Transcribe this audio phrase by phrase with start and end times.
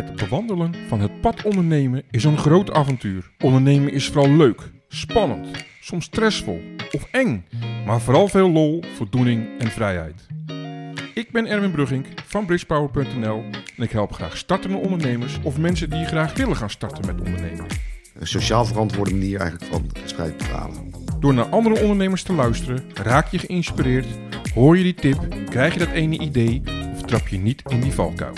[0.00, 3.30] Het bewandelen van het pad ondernemen is een groot avontuur.
[3.38, 5.48] Ondernemen is vooral leuk, spannend,
[5.80, 7.44] soms stressvol of eng,
[7.86, 10.26] maar vooral veel lol, voldoening en vrijheid.
[11.14, 13.44] Ik ben Erwin Brugging van bridgepower.nl
[13.76, 17.66] en ik help graag startende ondernemers of mensen die graag willen gaan starten met ondernemen.
[18.14, 20.90] Een sociaal verantwoorde manier eigenlijk van gespreid betalen.
[21.18, 24.06] Door naar andere ondernemers te luisteren, raak je geïnspireerd,
[24.54, 27.92] hoor je die tip, krijg je dat ene idee of trap je niet in die
[27.92, 28.34] valkuil.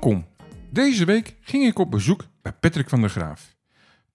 [0.00, 0.26] Welkom.
[0.70, 3.56] Deze week ging ik op bezoek bij Patrick van der Graaf.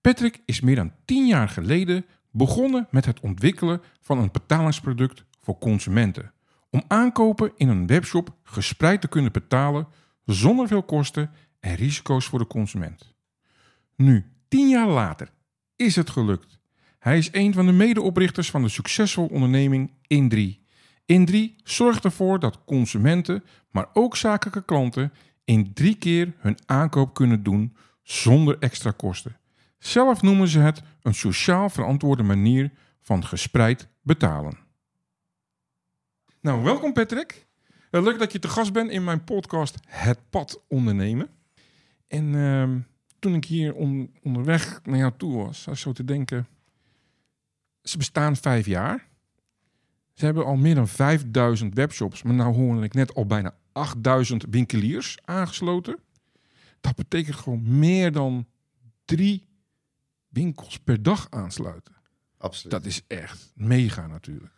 [0.02, 5.58] Patrick is meer dan 10 jaar geleden begonnen met het ontwikkelen van een betalingsproduct voor
[5.58, 6.34] consumenten.
[6.70, 9.88] Om aankopen in een webshop gespreid te kunnen betalen
[10.26, 13.14] zonder veel kosten en risico's voor de consument.
[13.96, 15.30] Nu, 10 jaar later,
[15.76, 16.60] is het gelukt.
[17.00, 20.64] Hij is een van de medeoprichters van de succesvolle onderneming In3.
[21.14, 25.12] In3 zorgt ervoor dat consumenten, maar ook zakelijke klanten
[25.46, 29.38] in drie keer hun aankoop kunnen doen zonder extra kosten.
[29.78, 32.72] Zelf noemen ze het een sociaal verantwoorde manier
[33.02, 34.58] van gespreid betalen.
[36.42, 37.46] Nou, welkom Patrick.
[37.92, 41.30] Eh, Leuk dat je te gast bent in mijn podcast Het Pad Ondernemen.
[42.08, 42.80] En ehm,
[43.20, 46.48] toen ik hier on- onderweg naar jou toe was, ik zo te denken...
[47.82, 49.08] Ze bestaan vijf jaar.
[50.14, 54.46] Ze hebben al meer dan 5000 webshops, maar nou hoorde ik net al bijna 8000
[54.50, 56.00] winkeliers aangesloten.
[56.82, 58.48] Dat betekent gewoon meer dan
[59.06, 59.48] drie
[60.28, 61.96] winkels per dag aansluiten.
[62.38, 62.72] Absoluut.
[62.72, 64.54] Dat is echt mega natuurlijk.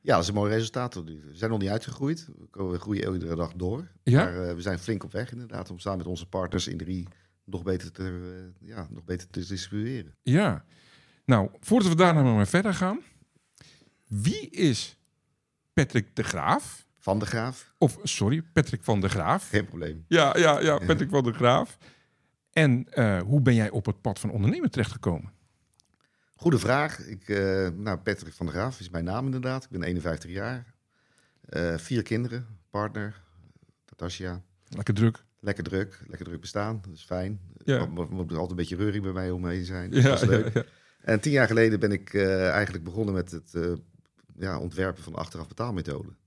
[0.00, 0.94] Ja, dat is een mooi resultaat.
[0.94, 2.28] We zijn nog niet uitgegroeid.
[2.52, 3.88] We groeien iedere dag door.
[4.02, 4.24] Ja?
[4.24, 7.08] Maar eh, we zijn flink op weg inderdaad om samen met onze partners in drie
[7.44, 8.02] nog beter te,
[8.60, 10.14] eh, ja, nog beter te distribueren.
[10.22, 10.64] Ja.
[11.24, 13.00] Nou, voordat we daarna maar verder gaan.
[14.06, 14.98] Wie is
[15.72, 16.87] Patrick de Graaf?
[17.08, 19.48] Van de Graaf, Of, sorry, Patrick van de Graaf.
[19.48, 20.04] geen probleem.
[20.08, 21.78] Ja, ja, ja, Patrick van de Graaf.
[22.52, 25.32] En eh, hoe ben jij op het pad van ondernemen terechtgekomen?
[26.36, 26.98] Goede vraag.
[27.06, 29.64] Ik, eh, nou, Patrick van der Graaf is mijn naam inderdaad.
[29.64, 30.74] Ik ben 51 jaar.
[31.40, 33.22] Eh, vier kinderen, partner,
[33.86, 34.42] Natasja.
[34.68, 35.24] Lekker druk.
[35.40, 36.80] Lekker druk, lekker druk bestaan.
[36.82, 37.40] Dat is fijn.
[37.64, 37.86] Ja.
[37.86, 39.90] Moet moet altijd een beetje reuring bij mij omheen zijn.
[39.90, 40.44] Dus Ja, dat is leuk.
[40.54, 40.64] ja, ja.
[41.00, 43.78] En tien jaar geleden ben ik eigenlijk begonnen met het
[44.38, 46.17] ja, ontwerpen van de achteraf betaalmethode.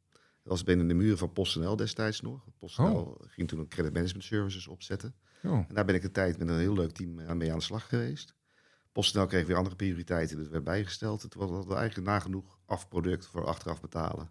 [0.43, 2.45] Dat was binnen de muren van PostNL destijds nog.
[2.59, 5.15] PostNL ging toen een credit management services opzetten.
[5.43, 7.57] Oh, En daar ben ik een tijd met een heel leuk team aan mee aan
[7.57, 8.35] de slag geweest.
[8.91, 11.21] PostNL kreeg weer andere prioriteiten, dat werd bijgesteld.
[11.21, 14.29] Het was eigenlijk nagenoeg afproduct voor achteraf betalen.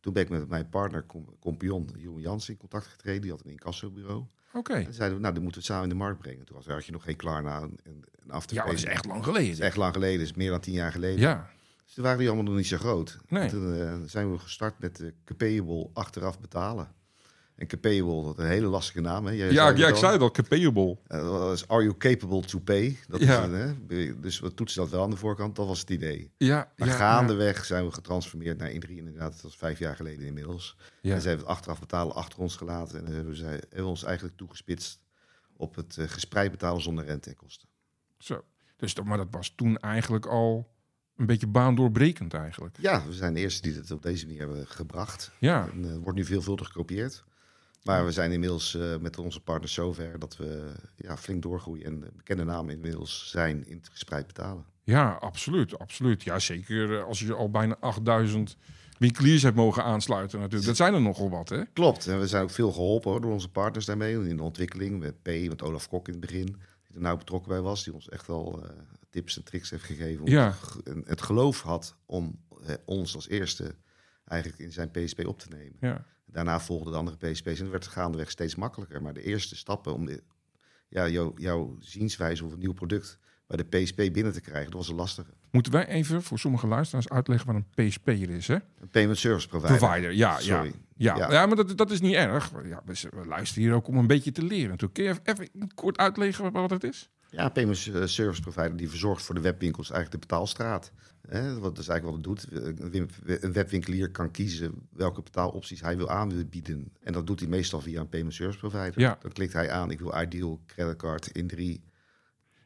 [0.00, 1.06] Toen ben ik met mijn partner,
[1.40, 3.20] compagnon Jeroen Jansen, in contact getreden.
[3.22, 4.24] Die had een incassobureau.
[4.52, 4.72] oké.
[4.74, 6.44] En zeiden we, nou, die moeten we samen in de markt brengen.
[6.44, 8.64] Toen was, had je nog geen Klarna en, en Afterpay.
[8.64, 9.50] Ja, dat is echt lang Dat geleden.
[9.52, 11.20] is echt lang geleden, is meer dan tien jaar geleden.
[11.20, 11.50] Ja,
[11.90, 13.18] Dus toen waren die allemaal nog niet zo groot.
[13.28, 13.42] Nee.
[13.42, 16.88] En toen eh, zijn we gestart met de Capable achteraf betalen.
[17.54, 19.26] En Capable, dat is een hele lastige naam.
[19.26, 19.32] Hè?
[19.32, 19.98] Jij ja, ja ik al.
[19.98, 20.96] zei het al, capable.
[21.06, 22.98] Eh, dat is Are you capable to pay?
[23.08, 23.38] Dat Ja.
[23.38, 24.20] is een, hè?
[24.20, 26.32] Dus we toetsen dat wel aan de voorkant, dat was het idee.
[26.36, 29.32] Ja, Maar ja, gaandeweg zijn we getransformeerd naar Indrie inderdaad.
[29.32, 30.76] Dat was vijf jaar geleden inmiddels.
[31.00, 31.14] Ja.
[31.14, 32.98] En ze hebben het achteraf betalen achter ons gelaten.
[32.98, 35.00] En dan hebben, zij, hebben we ons eigenlijk toegespitst
[35.56, 37.68] op het eh, gespreid betalen zonder rente en kosten.
[38.18, 38.44] Zo.
[38.76, 40.68] Dus dat, maar dat was toen eigenlijk al
[41.20, 42.76] een beetje baandoorbrekend eigenlijk.
[42.80, 45.30] Ja, we zijn de eerste die het op deze manier hebben gebracht.
[45.38, 47.24] Ja, En, eh, wordt nu veelvuldig gekopieerd.
[47.84, 52.04] Maar we zijn inmiddels eh, met onze partners zover dat we ja, flink doorgroeien en
[52.16, 54.64] bekende namen inmiddels zijn in het gespreid betalen.
[54.84, 56.22] ja, absoluut, absoluut.
[56.22, 58.56] Ja, zeker eh, als je al bijna 8000
[58.98, 60.66] winkeliers hebt mogen aansluiten natuurlijk.
[60.66, 61.62] Dat zijn er nogal wat, hè?
[61.72, 64.28] Klopt, en we zijn ook veel geholpen hoor, door onze partners daarmee.
[64.28, 66.56] In de ontwikkeling met P, met Olaf Kok in het begin,
[66.90, 67.84] die er nauw betrokken bij was.
[67.84, 68.70] Die ons echt wel eh,
[69.10, 70.22] tips en tricks heeft gegeven.
[70.24, 70.54] Om Ja.
[71.04, 73.74] het, geloof had om eh, ons als eerste
[74.24, 75.76] eigenlijk in zijn PSP op te nemen.
[75.80, 76.04] Ja.
[76.26, 79.02] Daarna volgden de andere PSP's en het werd gaandeweg steeds makkelijker.
[79.02, 80.22] Maar de eerste stappen om de,
[80.88, 83.18] ja, jou, jouw zienswijze of een nieuw product
[83.50, 85.30] bij de PSP binnen te krijgen, dat was een lastige.
[85.50, 88.54] Moeten wij even voor sommige luisteraars uitleggen wat een PSP'er is, hè?
[88.54, 89.76] Een payment service provider.
[89.76, 90.66] Provider, ja, Sorry.
[90.66, 90.72] ja.
[90.96, 91.32] Ja, Ja.
[91.32, 91.46] ja.
[91.46, 92.50] maar dat, dat is niet erg.
[92.64, 94.68] Ja, we, luisteren hier ook om een beetje te leren.
[94.68, 94.94] natuurlijk.
[94.94, 97.10] Kun je even, kort uitleggen wat- het is?
[97.30, 100.92] Ja, een payment eh, service provider die verzorgt voor de webwinkels eigenlijk de betaalstraat.
[101.28, 102.62] Hè, wat is eigenlijk wat het doet.
[102.80, 103.10] Een win-
[103.40, 106.92] Een webwinkelier kan kiezen welke betaalopties hij wil aanbieden.
[107.02, 109.00] En dat doet hij meestal via een payment service provider.
[109.00, 109.18] Ja.
[109.20, 111.82] Dan klikt hij aan, ik wil Ideal, creditcard, in drie.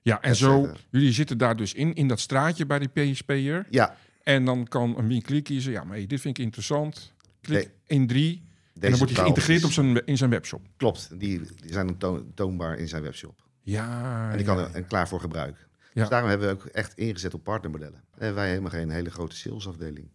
[0.04, 3.66] Ja, en zo, jullie zitten daar dus in, in dat straatje bij die PSP'er.
[3.70, 7.12] Ja, En dan kan een winkelier kiezen, ja, maar hey, dit vind ik interessant.
[7.40, 7.68] Klik Nee.
[8.00, 8.36] in drie.
[8.36, 10.60] en deze dan wordt hij geïntegreerd op zijn, in zijn webshop.
[10.76, 13.42] Klopt, die, die zijn toon- toonbaar in zijn webshop.
[13.62, 14.54] Ja, En die ja.
[14.54, 15.56] kan er en klaar voor gebruik.
[15.92, 16.00] Ja.
[16.00, 18.02] Dus daarom hebben we ook echt ingezet op partnermodellen.
[18.10, 20.08] En wij hebben helemaal geen hele grote salesafdeling.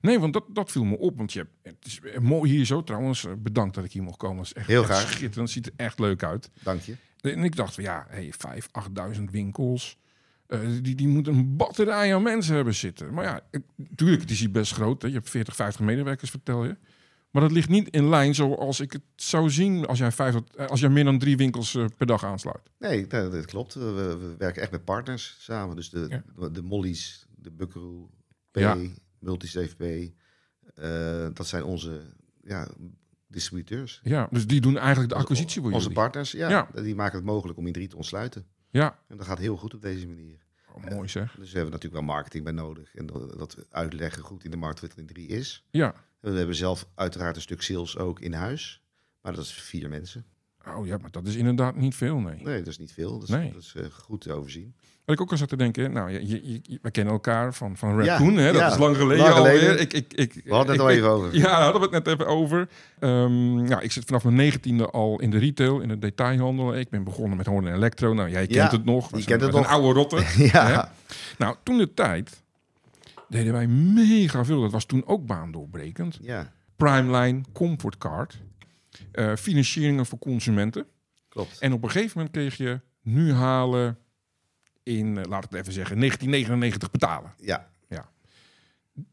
[0.00, 1.16] Nee, want dat, dat viel me op.
[1.16, 3.24] Want je hebt, het is mooi hier zo trouwens.
[3.24, 4.36] eh, Bedankt dat ik hier mocht komen.
[4.36, 5.00] Dat is echt, Heel graag.
[5.00, 5.34] schitterend.
[5.34, 6.50] Het ziet er echt leuk uit.
[6.62, 6.94] Dank je.
[7.20, 8.68] En ik dacht, ja, hey, 5,
[9.18, 9.98] 8.000 winkels.
[10.46, 13.14] eh, die, die moeten een batterij aan mensen hebben zitten.
[13.14, 15.02] Maar ja, het- natuurlijk, het is hier best groot.
[15.02, 15.08] Hè.
[15.08, 16.76] Je hebt 40, 50 medewerkers, vertel je.
[17.30, 20.66] Maar dat ligt niet in lijn zoals ik het zou zien als jij, vijf, eh,
[20.66, 22.70] als jij meer dan drie winkels eh, per dag aansluit.
[22.78, 23.74] Nee, dat, dat klopt.
[23.74, 25.76] We, we werken echt met partners samen.
[25.76, 26.06] Dus de,
[26.38, 26.48] Ja.
[26.48, 28.10] de, Mollies, de Buckaroo,
[28.50, 28.76] P, Ja.
[31.32, 32.00] Dat zijn onze
[32.44, 32.68] ja,
[33.36, 34.00] distributeurs.
[34.02, 35.96] Ja, dus die doen eigenlijk de Onze- acquisitie voor Onze jullie.
[36.02, 36.68] partners, ja, Ja.
[36.82, 38.46] Die maken het mogelijk om in drie te ontsluiten.
[38.70, 40.38] Ja, En dat gaat heel goed op deze manier.
[40.74, 41.34] oh, mooi zeg.
[41.38, 42.94] Dus we hebben natuurlijk wel marketing bij nodig.
[42.94, 45.64] En dat, we uitleggen goed in de markt wat in drie is.
[45.70, 45.94] Ja.
[46.20, 48.82] En we hebben zelf uiteraard een stuk sales ook in huis.
[49.22, 50.24] Maar dat is vier mensen.
[50.76, 52.40] Oh ja, maar dat is inderdaad niet veel, nee.
[52.42, 53.12] Nee, dat is niet veel.
[53.18, 53.52] Dat is, Nee.
[53.52, 54.74] dat is eh, goed te overzien.
[55.04, 57.76] Wat ik ook al zat te denken, nou, je, je, je- we kennen elkaar van,
[57.76, 58.52] van Ja, Raccoon, hè?
[58.52, 59.60] dat ja, is lang geleden lang geleden.
[59.68, 59.80] alweer.
[59.80, 61.34] Ik, ik, ik, We hadden het al even over.
[61.36, 62.68] Ja, hadden we het net even over.
[62.98, 66.74] Ehm, nou, ik zit vanaf mijn negentiende al in de retail, in de detailhandel.
[66.76, 68.14] Ik ben begonnen met Horn Electro.
[68.14, 69.16] Nou, jij kent Ja, het nog.
[69.18, 69.66] Je kent het nog.
[69.66, 70.24] oude rotten.
[70.52, 70.92] ja.
[71.38, 72.42] Nou, toen de tijd
[73.28, 74.60] deden wij mega veel.
[74.60, 76.18] Dat was toen ook baandoorbrekend.
[76.22, 77.98] ja, Primeline, Comfort
[79.12, 80.86] Eh, financieringen voor consumenten.
[81.28, 81.58] klopt.
[81.58, 83.98] En op een gegeven moment kreeg je nu halen
[84.82, 87.34] in, eh, laat ik het even zeggen, 1999 betalen.
[87.40, 87.68] Ja,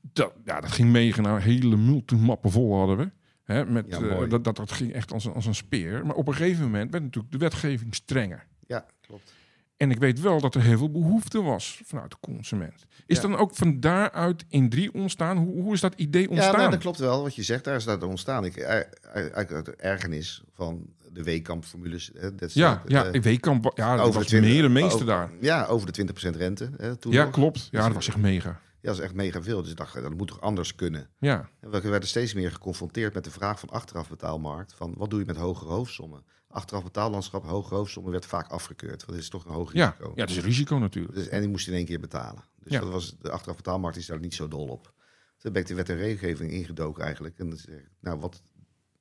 [0.02, 3.12] Dat, ja, dat ging mee naar hele multimappen vol hadden we.
[3.44, 6.06] Hè, met, Ja, eh, dat, dat, dat ging echt als een, als een speer.
[6.06, 8.48] Maar op een gegeven moment werd natuurlijk de wetgeving strenger.
[8.68, 9.34] ja, klopt.
[9.84, 12.86] En ik weet wel dat er heel veel behoefte was vanuit de consument.
[13.06, 13.22] Is Ja.
[13.22, 15.38] dan ook van daaruit in drie ontstaan?
[15.38, 16.52] Hoe, hoe is dat idee ontstaan?
[16.52, 17.22] Ja, nou, dat klopt wel.
[17.24, 18.46] Wat je zegt, daar is dat ontstaan.
[18.46, 22.12] Ik, er- er- uit de ergernis van de Weekamp-formules.
[22.14, 24.70] ja, eh, ja, eh, ik weet kan, ja, dat over was de 20 meer de
[24.70, 25.30] meeste over- daar.
[25.42, 26.70] Ja, over de 20% rente.
[26.78, 27.34] Hè, toen Ja, nog.
[27.34, 27.58] klopt.
[27.60, 28.50] Ja, Dus, dat was echt mega.
[28.50, 29.62] Ja, dat is echt mega veel.
[29.62, 31.10] Dus ik dacht, dat moet toch anders kunnen.
[31.20, 34.74] Ja, En we werden steeds meer geconfronteerd met de vraag van achterafbetaalmarkt.
[34.74, 36.24] Van wat doe je met hogere hoofdsommen?
[36.54, 39.00] Achteraf betaallandschap, hogere hoofdsommen werd vaak afgekeurd.
[39.06, 40.12] Want dat is toch een hoog risico.
[40.16, 41.16] ja, het is een risico natuurlijk.
[41.16, 42.44] Dus, en die moest in één keer betalen.
[42.60, 42.80] Dus Ja.
[42.80, 44.94] dat was, de achteraf betaalmarkt is daar niet zo dol op.
[45.38, 47.40] Toen ben ik de wet en regelgeving ingedoken eigenlijk.
[47.40, 48.42] En dan zeg ik, nou, wat,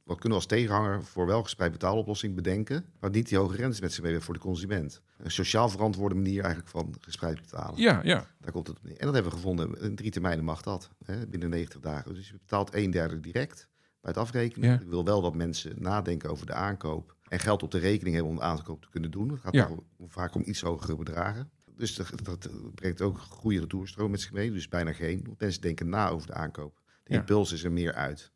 [0.05, 2.85] wat kunnen we als tegenhanger voor wel gespreid betaaloplossing bedenken...
[3.01, 5.01] waar niet die hoge rentes met zich mee voor de consument?
[5.19, 7.81] Een sociaal verantwoorde manier eigenlijk van gespreid betalen.
[7.81, 8.27] Ja, ja.
[8.41, 8.97] Daar komt het op neer.
[8.99, 9.81] En dat hebben we gevonden.
[9.81, 12.15] In drie termijnen mag dat, hè, binnen 90 dagen.
[12.15, 13.69] Dus je betaalt een derde direct
[14.01, 14.69] bij het afrekenen.
[14.69, 14.81] Ja.
[14.81, 17.17] Ik wil wel dat mensen nadenken over de aankoop...
[17.33, 19.29] en geld op de rekening hebben om de aankoop te kunnen doen.
[19.31, 19.71] Het gaat Ja.
[20.09, 21.51] vaak om iets hogere bedragen.
[21.77, 24.51] Dus dat, dat brengt ook goede retourstroom met zich mee.
[24.51, 25.23] Dus bijna geen.
[25.27, 26.81] Want mensen denken na over de aankoop.
[27.05, 27.19] De Ja.
[27.19, 28.33] impuls is er meer uit.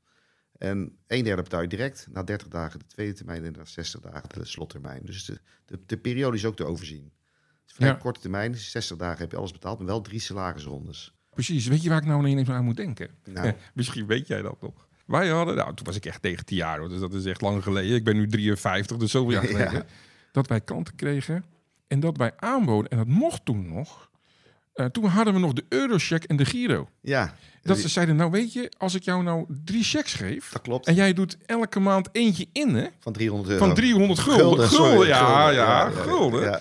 [0.58, 2.06] En een derde betaal je direct.
[2.10, 5.02] Na 30 dagen de tweede termijn en na 60 dagen de slottermijn.
[5.04, 7.04] Dus de, de, de periode is ook te overzien.
[7.04, 7.94] Het is vrij Ja.
[7.94, 8.54] korte termijn.
[8.54, 9.78] 60 dagen heb je alles betaald.
[9.78, 11.14] Maar wel drie salarisrondes.
[11.30, 11.66] Precies.
[11.66, 13.10] Weet je waar ik nou ineens aan moet denken?
[13.24, 14.85] Nou, Misschien weet jij dat nog.
[15.06, 17.62] Wij hadden, nou toen was ik echt 19 jaar, hoor, dus dat is echt lang
[17.62, 17.94] geleden.
[17.96, 19.48] Ik ben nu 53, dus zoveel jaar Ja.
[19.50, 19.86] geleden.
[20.32, 21.44] Dat wij klanten kregen
[21.88, 24.10] en dat wij aanboden, en dat mocht toen nog.
[24.74, 26.88] eh, toen hadden we nog de Eurocheck en de Giro.
[27.00, 30.50] ja, Dat ze zeiden, nou weet je, als ik jou nou drie checks geef...
[30.52, 30.86] dat klopt.
[30.86, 32.86] en jij doet elke maand eentje in, hè?
[33.00, 33.66] Van 300 euro.
[33.66, 34.44] Van 300 gulden.
[34.46, 36.42] Gulden, sorry, ja, ja, gulden, gulden.
[36.42, 36.60] ja.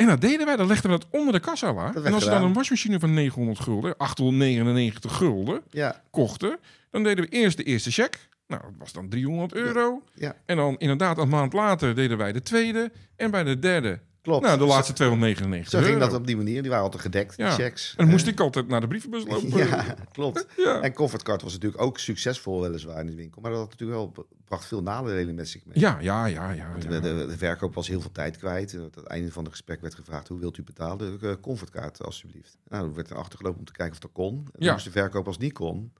[0.00, 2.30] En dat deden wij, dan legden we dat onder de kassa werd En als we
[2.30, 6.58] dan een wasmachine van 900 gulden, 899 gulden, Ja, kochten,
[6.90, 8.28] dan deden we eerst de eerste check.
[8.46, 10.02] Nou, dat was dan 300 euro.
[10.14, 12.92] ja, En dan inderdaad, een maand later deden wij de tweede.
[13.16, 14.44] En bij de derde, klopt.
[14.44, 15.88] nou, de laatste 299 Zo euro.
[15.88, 16.60] ging dat op die manier.
[16.60, 17.50] Die waren altijd gedekt, die Ja.
[17.52, 17.90] checks.
[17.90, 19.56] En dan moest ik altijd naar de brievenbus lopen.
[19.58, 20.46] Ja, klopt.
[20.56, 20.80] Ja.
[20.80, 23.40] En Comfortcard was natuurlijk ook succesvol weliswaar in de winkel.
[23.42, 25.78] Maar dat had natuurlijk wel, bracht veel nadelen met zich mee.
[25.80, 26.68] Ja, ja, ja, ja.
[26.78, 26.88] Ja.
[26.88, 28.72] De, de, de verkoop was heel veel tijd kwijt.
[28.72, 31.18] En aan het einde van het gesprek werd gevraagd, hoe wilt u betalen?
[31.20, 32.56] De uh, Comfortkaart, alsjeblieft.
[32.68, 34.48] Nou, dan werd er achtergelopen om te kijken of dat kon.
[34.52, 34.72] En Ja.
[34.72, 35.92] moest de verkoop als niet kon,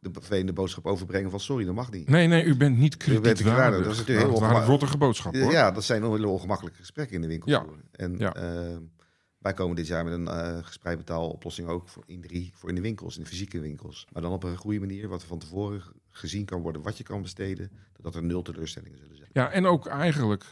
[0.00, 2.08] de vervelende boodschap overbrengen van sorry, dat mag niet.
[2.08, 2.96] Nee, nee, u bent niet
[3.42, 3.82] waardig.
[3.84, 5.52] Dat is natuurlijk heel ongemak- rottige boodschappen, hoor.
[5.52, 7.50] Ja, dat zijn hele ongemakkelijke gesprekken in de winkel.
[7.50, 7.64] Ja.
[7.92, 8.34] En Ja.
[8.34, 8.76] eh,
[9.38, 12.74] wij komen dit jaar met een eh gespreid betaaloplossing ook voor in drie voor in
[12.74, 14.06] de winkels, in de fysieke winkels.
[14.12, 17.04] Maar dan op een goede manier, wat er van tevoren gezien kan worden, wat je
[17.04, 19.28] kan besteden, dat er nul teleurstellingen zullen zijn.
[19.32, 20.44] Ja, en ook eigenlijk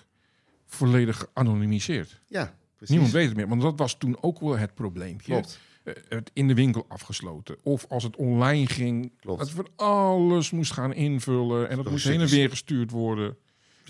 [0.67, 2.21] volledig geanonimiseerd.
[2.27, 2.89] Ja, precies.
[2.95, 5.33] Niemand weet het meer, want dat was toen ook wel het probleempje.
[5.33, 5.59] Klopt.
[5.85, 7.57] Eh, Het in de winkel afgesloten.
[7.63, 9.39] Of als het online ging, Klopt.
[9.39, 11.69] dat we alles moest gaan invullen.
[11.69, 13.27] En dat moest een heen en weer gestuurd worden.
[13.29, 13.37] Dat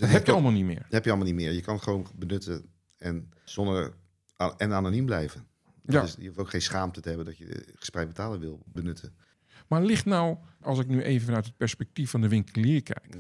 [0.01, 0.83] Dat heb je allemaal niet meer.
[0.83, 1.53] Dat heb je allemaal niet meer.
[1.53, 2.65] Je kan het gewoon benutten
[2.97, 3.95] en zonder
[4.57, 5.47] en anoniem blijven.
[5.87, 6.01] Ja.
[6.01, 9.15] Dus je hoeft ook geen schaamte te hebben dat je eh, gespreid betalen wil benutten.
[9.69, 13.17] Maar ligt nou, als ik nu even vanuit het perspectief van de winkelier kijk,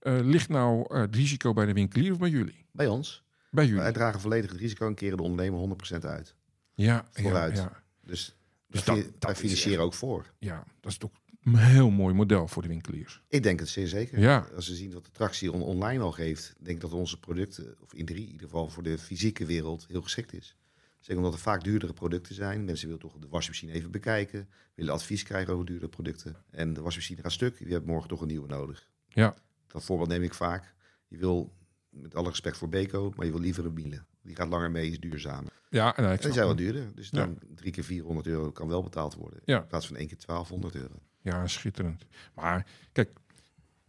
[0.00, 2.64] eh, ligt nou het risico bij de winkelier of bij jullie?
[2.72, 3.22] Bij ons.
[3.50, 3.80] Bij jullie.
[3.80, 6.34] Wij dragen volledig het risico en keren de ondernemer 100% uit.
[6.74, 7.56] Ja, ja, vooruit.
[7.56, 8.36] ja, Dus,
[8.66, 10.26] Dus dat- dat wij financieren ook voor.
[10.38, 11.10] ja, dat is toch
[11.42, 13.22] een heel mooi model voor de winkeliers.
[13.28, 14.18] Ik denk het zeer zeker.
[14.18, 14.48] Ja.
[14.54, 17.76] Als we zien wat de tractie on- online al geeft, denk ik dat onze producten,
[17.80, 20.56] of in drie in ieder geval voor de fysieke wereld, heel geschikt is.
[21.00, 22.64] Zeker omdat er vaak duurdere producten zijn.
[22.64, 26.36] Mensen willen toch de wasmachine even bekijken, willen advies krijgen over duurdere producten.
[26.50, 28.88] En de wasmachine gaat stuk, je hebt morgen toch een nieuwe nodig.
[29.08, 29.34] Ja.
[29.66, 30.74] Dat voorbeeld neem ik vaak.
[31.08, 31.52] Je wil,
[31.90, 34.04] met alle respect voor Beko, maar je wil liever een Miele.
[34.22, 35.52] Die gaat langer mee, is duurzamer.
[35.70, 36.94] Ja, en, En die zijn wel duurder.
[36.94, 37.18] Dus Ja.
[37.18, 39.40] dan drie keer 400 euro kan wel betaald worden.
[39.44, 39.60] Ja.
[39.60, 40.94] In plaats van één keer 1200 euro.
[41.20, 42.06] Ja, schitterend.
[42.34, 43.10] Maar kijk,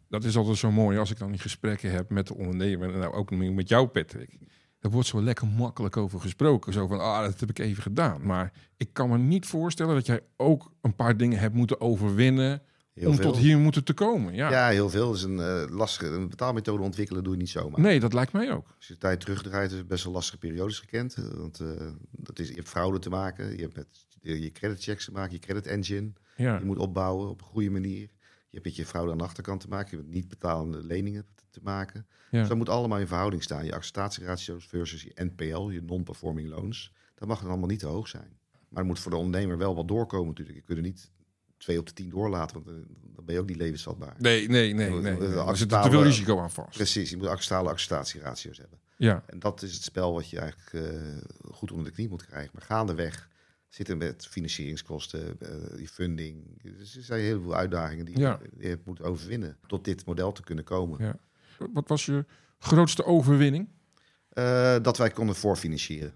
[0.07, 2.93] dat is altijd zo mooi als ik dan die gesprekken heb met de ondernemer.
[2.93, 4.37] En nou ook met jou, Patrick.
[4.79, 6.73] Daar wordt zo lekker makkelijk over gesproken.
[6.73, 8.25] Zo van, ah, dat heb ik even gedaan.
[8.25, 12.61] Maar ik kan me niet voorstellen dat jij ook een paar dingen hebt moeten overwinnen...
[12.93, 13.31] Heel om veel.
[13.31, 14.33] tot hier moeten te komen.
[14.33, 14.49] Ja.
[14.49, 15.05] Ja, heel veel.
[15.07, 17.79] Dat is een eh, lastige een betaalmethode ontwikkelen doe je niet zomaar.
[17.79, 18.67] Nee, dat lijkt mij ook.
[18.77, 21.15] Als je de tijd terugdraait, is het best wel lastige periodes gekend.
[21.15, 21.67] Eh, Want eh,
[22.11, 23.87] dat is, je hebt fraude te maken, je hebt met
[24.21, 26.11] je creditchecks te maken, je credit engine.
[26.35, 27.99] Ja, Je moet opbouwen op een goede manier.
[28.49, 31.25] Je hebt met je fraude aan de achterkant te maken, je hebt niet betalende leningen
[31.49, 32.05] te, maken.
[32.31, 32.39] ja.
[32.39, 33.65] Dus dat moet allemaal in verhouding staan.
[33.65, 36.93] Je acceptatieratio's versus je NPL, je non-performing loans.
[37.15, 38.37] Dat mag dan allemaal niet te hoog zijn.
[38.69, 40.57] Maar er moet voor de ondernemer wel wat doorkomen natuurlijk.
[40.57, 41.11] Je kunt er niet
[41.61, 42.83] twee op de tien doorlaten, want eh,
[43.15, 44.15] dan ben je ook niet levensvatbaar.
[44.17, 44.89] Nee, nee, nee.
[44.91, 45.17] nee.
[45.27, 46.77] Er zit te veel risico aan vast.
[46.77, 48.79] Precies, je moet acceptabele acceptatieratio's hebben.
[48.97, 51.01] Ja, En dat is het spel wat je eigenlijk eh,
[51.51, 52.49] goed onder de knie moet krijgen.
[52.53, 53.29] Maar gaandeweg
[53.69, 56.61] zitten met financieringskosten, eh, je funding.
[56.77, 58.39] Dus er zijn een heleboel uitdagingen die Ja.
[58.57, 61.03] je moet overwinnen tot dit model te kunnen komen.
[61.03, 61.19] Ja.
[61.73, 62.25] wat was je
[62.59, 63.69] grootste overwinning?
[64.29, 66.13] Eh, dat wij konden voorfinancieren.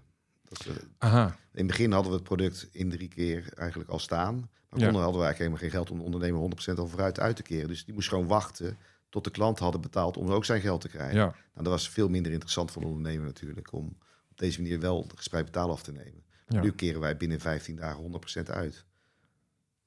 [0.98, 4.34] Aha, in het begin hadden we het product in drie keer eigenlijk al staan.
[4.34, 4.84] Maar Ja.
[4.84, 7.42] konden, hadden we eigenlijk helemaal geen geld om de ondernemer 100% al vooruit uit te
[7.42, 7.68] keren.
[7.68, 8.76] Dus die moest gewoon wachten
[9.08, 11.16] tot de klant hadden betaald om ook zijn geld te krijgen.
[11.16, 11.24] ja.
[11.24, 13.96] Nou, dat was veel minder interessant voor de ondernemer natuurlijk om
[14.30, 16.22] op deze manier wel gespreid betaal af te nemen.
[16.48, 16.60] Ja.
[16.60, 18.84] Nu keren wij binnen 15 dagen 100% uit.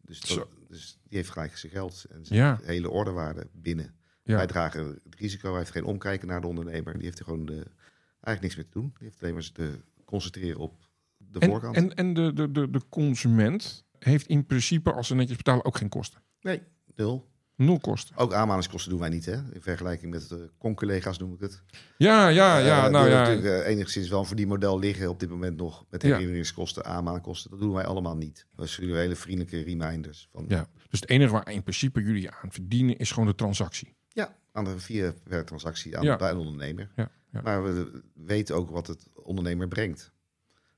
[0.02, 2.60] Dus, dat- dus die heeft gelijk zijn geld en zijn Ja.
[2.64, 3.94] hele ordewaarde binnen.
[4.24, 4.36] Ja.
[4.36, 6.94] Wij dragen het risico, hij heeft geen omkijken naar de ondernemer.
[6.94, 7.66] Die heeft er gewoon de,
[8.22, 8.94] eigenlijk niks meer te doen.
[8.98, 10.88] Die heeft alleen maar te concentreren op
[11.18, 11.75] de En, voorkant.
[11.75, 15.78] en, en de, de, de, de consument heeft in principe, als ze netjes betalen, ook
[15.78, 16.22] geen kosten.
[16.42, 16.62] Nee,
[16.96, 17.28] nul.
[17.56, 18.16] Nul kosten.
[18.18, 19.34] Ook aanmaningskosten doen wij niet, hè?
[19.34, 21.63] In vergelijking met de con-collega's noem ik het.
[21.98, 22.86] Ja, ja, ja.
[22.86, 23.20] Eh, nou die ja.
[23.20, 25.86] natuurlijk eh, enigszins wel voor die model liggen op dit moment nog.
[25.89, 26.10] Met Ja.
[26.10, 27.50] herinneringskosten, aanmaningskosten.
[27.51, 28.46] Dat doen wij allemaal niet.
[28.56, 30.28] We sturen hele vriendelijke reminders.
[30.32, 30.68] Van, ja.
[30.89, 33.96] Dus het enige waar in principe jullie aan verdienen is gewoon de transactie.
[34.08, 35.13] Ja, aan de, via
[35.46, 36.16] transactie aan Ja.
[36.16, 36.92] bij een ondernemer.
[36.96, 37.42] Ja, ja.
[37.42, 40.12] Maar we weten ook wat het ondernemer brengt.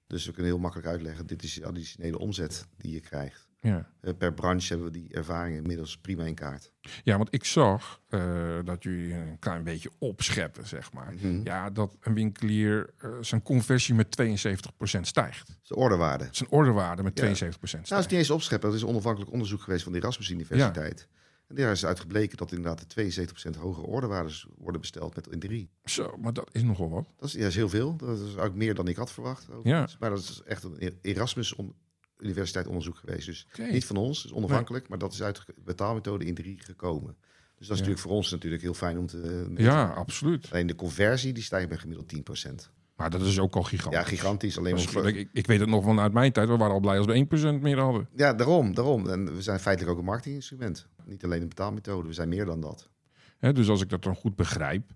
[0.08, 3.50] Dus we kunnen heel makkelijk uitleggen, dit is de additionele omzet die je krijgt.
[3.62, 3.89] Ja.
[4.01, 6.72] Eh, Per branche hebben we die ervaring inmiddels prima in kaart.
[7.03, 11.13] ja, want ik zag eh, dat jullie een klein beetje opscheppen, zeg maar.
[11.13, 11.41] Mhm.
[11.43, 15.48] Ja, dat een winkelier eh, zijn conversie met 72% stijgt.
[15.48, 16.27] Dat is de ordewaarde.
[16.31, 17.24] Zijn orderwaarde met Ja.
[17.25, 18.10] 72% Nou, is stijgt.
[18.10, 18.70] niet eens opscheppen.
[18.70, 21.08] Dat is onafhankelijk onderzoek geweest van de Erasmus Universiteit.
[21.51, 23.12] En daar is uit gebleken dat inderdaad de
[23.55, 25.70] 72% hogere ordewaardes worden besteld met in drie.
[25.84, 27.05] Zo, maar dat is nogal wat.
[27.17, 27.96] Dat is, ja, is heel veel.
[27.96, 29.48] Dat is ook meer dan ik had verwacht.
[29.51, 29.98] overigens.
[30.00, 31.74] Maar dat is echt een Erasmus on-
[32.17, 33.25] Universiteit onderzoek geweest.
[33.25, 37.15] Dus niet van ons, is onafhankelijk, maar dat is uit de betaalmethode in drie gekomen.
[37.20, 37.24] Dus
[37.58, 37.74] dat is Ja.
[37.74, 39.63] natuurlijk voor ons natuurlijk heel fijn om te meten.
[39.63, 40.48] Ja, absoluut.
[40.51, 42.72] Alleen de conversie die stijgt bij gemiddeld 10%.
[42.96, 44.00] Maar dat is ook al gigantisch.
[44.00, 44.58] Ja, gigantisch.
[44.58, 46.48] Alleen maar voor- ik, ik weet het nog vanuit mijn tijd.
[46.48, 48.08] We waren al blij als we 1% meer hadden.
[48.15, 49.10] Ja, daarom, daarom.
[49.10, 50.88] En we zijn feitelijk ook een marketinginstrument.
[51.12, 52.89] Niet alleen een betaalmethode, we zijn meer dan dat.
[53.38, 54.91] Hè, dus als ik dat dan goed begrijp,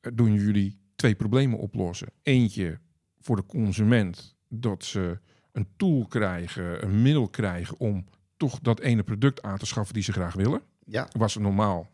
[0.00, 2.08] eh, doen jullie twee problemen oplossen.
[2.22, 2.78] Eentje
[3.20, 5.18] voor de consument, dat ze
[5.52, 8.04] een tool krijgen, een middel krijgen om
[8.36, 10.62] toch dat ene product aan te schaffen die ze graag willen.
[10.84, 11.90] Ja, Waar ze normaal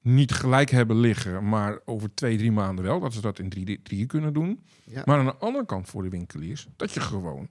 [0.00, 3.00] niet gelijk hebben liggen, maar over twee, drie maanden wel.
[3.00, 4.64] Dat ze dat in drie, drie kunnen doen.
[4.84, 5.02] ja.
[5.04, 7.48] Maar aan de andere kant voor de winkeliers, dat je gewoon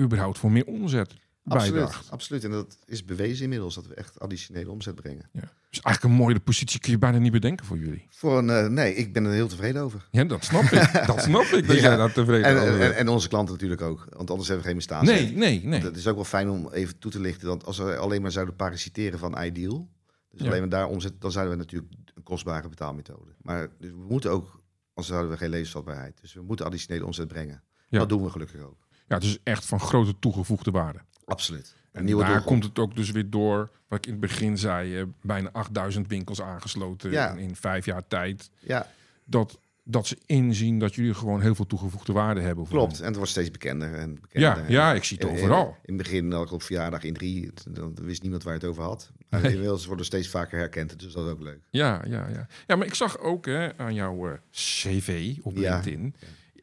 [0.00, 1.14] überhaupt voor meer omzet
[1.44, 2.44] absoluut, absoluut.
[2.44, 5.28] En dat is bewezen inmiddels, dat we echt additionele omzet brengen.
[5.32, 5.40] Ja.
[5.70, 8.06] Dus eigenlijk een mooie positie kun je bijna niet bedenken voor jullie.
[8.10, 10.08] Voor een, eh, nee, ik ben er heel tevreden over.
[10.10, 10.92] Ja, dat snap ik.
[11.06, 11.82] Dat snap ik, dat Ja.
[11.82, 14.70] jij daar tevreden En, over en, en onze klanten natuurlijk ook, want anders hebben we
[14.70, 15.04] geen bestaan.
[15.04, 15.80] Nee, nee, nee.
[15.80, 18.32] Het is ook wel fijn om even toe te lichten dat als we alleen maar
[18.32, 19.88] zouden parasiteren van Ideal,
[20.30, 20.46] dus Ja.
[20.46, 23.30] alleen maar daar omzet, dan zouden we natuurlijk een kostbare betaalmethode.
[23.42, 24.60] Maar dus we moeten ook,
[24.94, 26.18] anders zouden we geen levensvatbaarheid.
[26.20, 27.62] Dus we moeten additionele omzet brengen.
[27.90, 28.86] Dat doen we gelukkig ook.
[29.08, 30.98] Ja, het is echt van grote toegevoegde waarde.
[31.24, 31.74] Absoluut.
[31.92, 32.44] En daar doelgroep.
[32.46, 36.08] komt het ook dus weer door, wat ik in het begin zei, eh, bijna 8000
[36.08, 37.30] winkels aangesloten Ja.
[37.30, 38.50] in, in vijf jaar tijd.
[38.58, 38.86] Ja,
[39.24, 42.66] Dat, dat ze inzien dat jullie gewoon heel veel toegevoegde waarde hebben.
[42.66, 42.92] klopt.
[42.92, 43.00] hen.
[43.00, 44.72] En het wordt steeds bekender en Ja, bekender.
[44.72, 45.66] ja, ik zie het overal.
[45.82, 49.10] In, het begin ik op verjaardag in drie, dan wist niemand waar het over had.
[49.28, 51.60] Maar inmiddels worden we steeds vaker herkend, dus dat is ook leuk.
[51.70, 52.46] Ja, ja, ja.
[52.66, 55.72] Ja, maar ik zag ook hè, aan jouw eh, cv op Ja.
[55.74, 56.14] LinkedIn.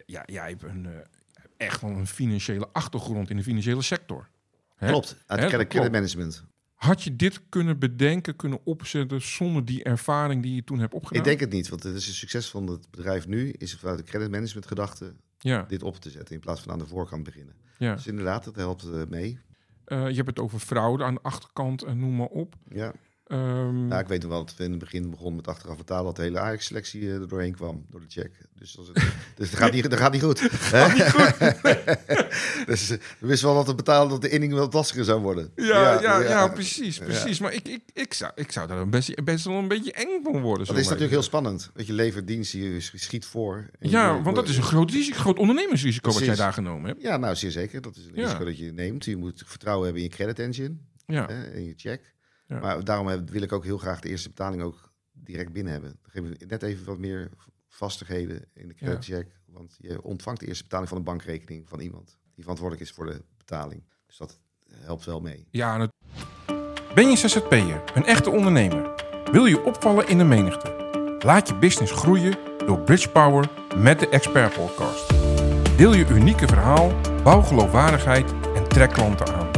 [0.05, 0.91] Ja, jij hebt een, eh,
[1.57, 4.27] echt wel een financiële achtergrond in de financiële sector.
[4.89, 5.69] Klopt, uit dat credit, klopt.
[5.69, 6.43] credit management.
[6.73, 11.19] Had je dit kunnen bedenken, kunnen opzetten zonder die ervaring die je toen hebt opgedaan?
[11.19, 13.97] Ik denk het niet, want het is een succes van het bedrijf nu, is vanuit
[13.97, 17.55] de creditmanagement gedachte Ja, dit op te zetten in plaats van aan de voorkant beginnen.
[17.77, 17.95] ja.
[17.95, 19.39] Dus inderdaad, dat helpt eh, mee.
[19.85, 22.55] Eh, je hebt het over fraude aan de achterkant en noem maar op.
[22.69, 22.93] Ja.
[23.87, 26.15] Nou, ik weet nog wel dat we in het begin begonnen met achteraf betalen dat
[26.15, 28.31] de hele Ajax-selectie eh, er doorheen kwam door de check.
[28.55, 28.95] Dus, als het,
[29.37, 30.39] dus dat, gaat niet, dat gaat niet goed.
[30.51, 30.87] hè?
[32.65, 35.51] dus eh, we wisten wel dat het betalen dat de inning wel lastiger zou worden.
[35.55, 37.39] ja, ja, ja, precies, precies.
[37.39, 40.41] Maar ik, ik, ik, zou, ik zou daar best, best wel een beetje eng van
[40.41, 40.67] worden.
[40.67, 41.69] Dat is natuurlijk heel spannend.
[41.73, 43.69] Want je levert dienst, je schiet voor.
[43.79, 47.01] Ja, je- want dat is een groot, risico, groot ondernemersrisico wat jij daar genomen hebt.
[47.01, 47.81] Ja, nou zeer zeker.
[47.81, 49.05] Dat is een risico dat je neemt.
[49.05, 52.13] Je moet vertrouwen hebben in je credit engine Ja, hè, en je check.
[52.51, 52.59] Ja.
[52.59, 55.89] Maar daarom heb- wil ik ook heel graag de eerste betaling ook direct binnen hebben.
[56.01, 57.29] Dan geven we net even wat meer
[57.67, 59.39] vastigheden in de credit check.
[59.45, 63.05] Want je ontvangt de eerste betaling van een bankrekening van iemand die verantwoordelijk is voor
[63.05, 63.83] de betaling.
[64.05, 64.39] Dus dat
[64.73, 65.47] helpt wel mee.
[65.51, 65.91] ja het-
[66.95, 68.93] Ben je ZZP'er, een echte ondernemer?
[69.31, 70.79] Wil je opvallen in de menigte?
[71.19, 75.09] Laat je business groeien door Bridge Power met de Expert Podcast.
[75.77, 76.91] Deel je unieke verhaal,
[77.23, 79.49] bouw geloofwaardigheid en trek klanten aan.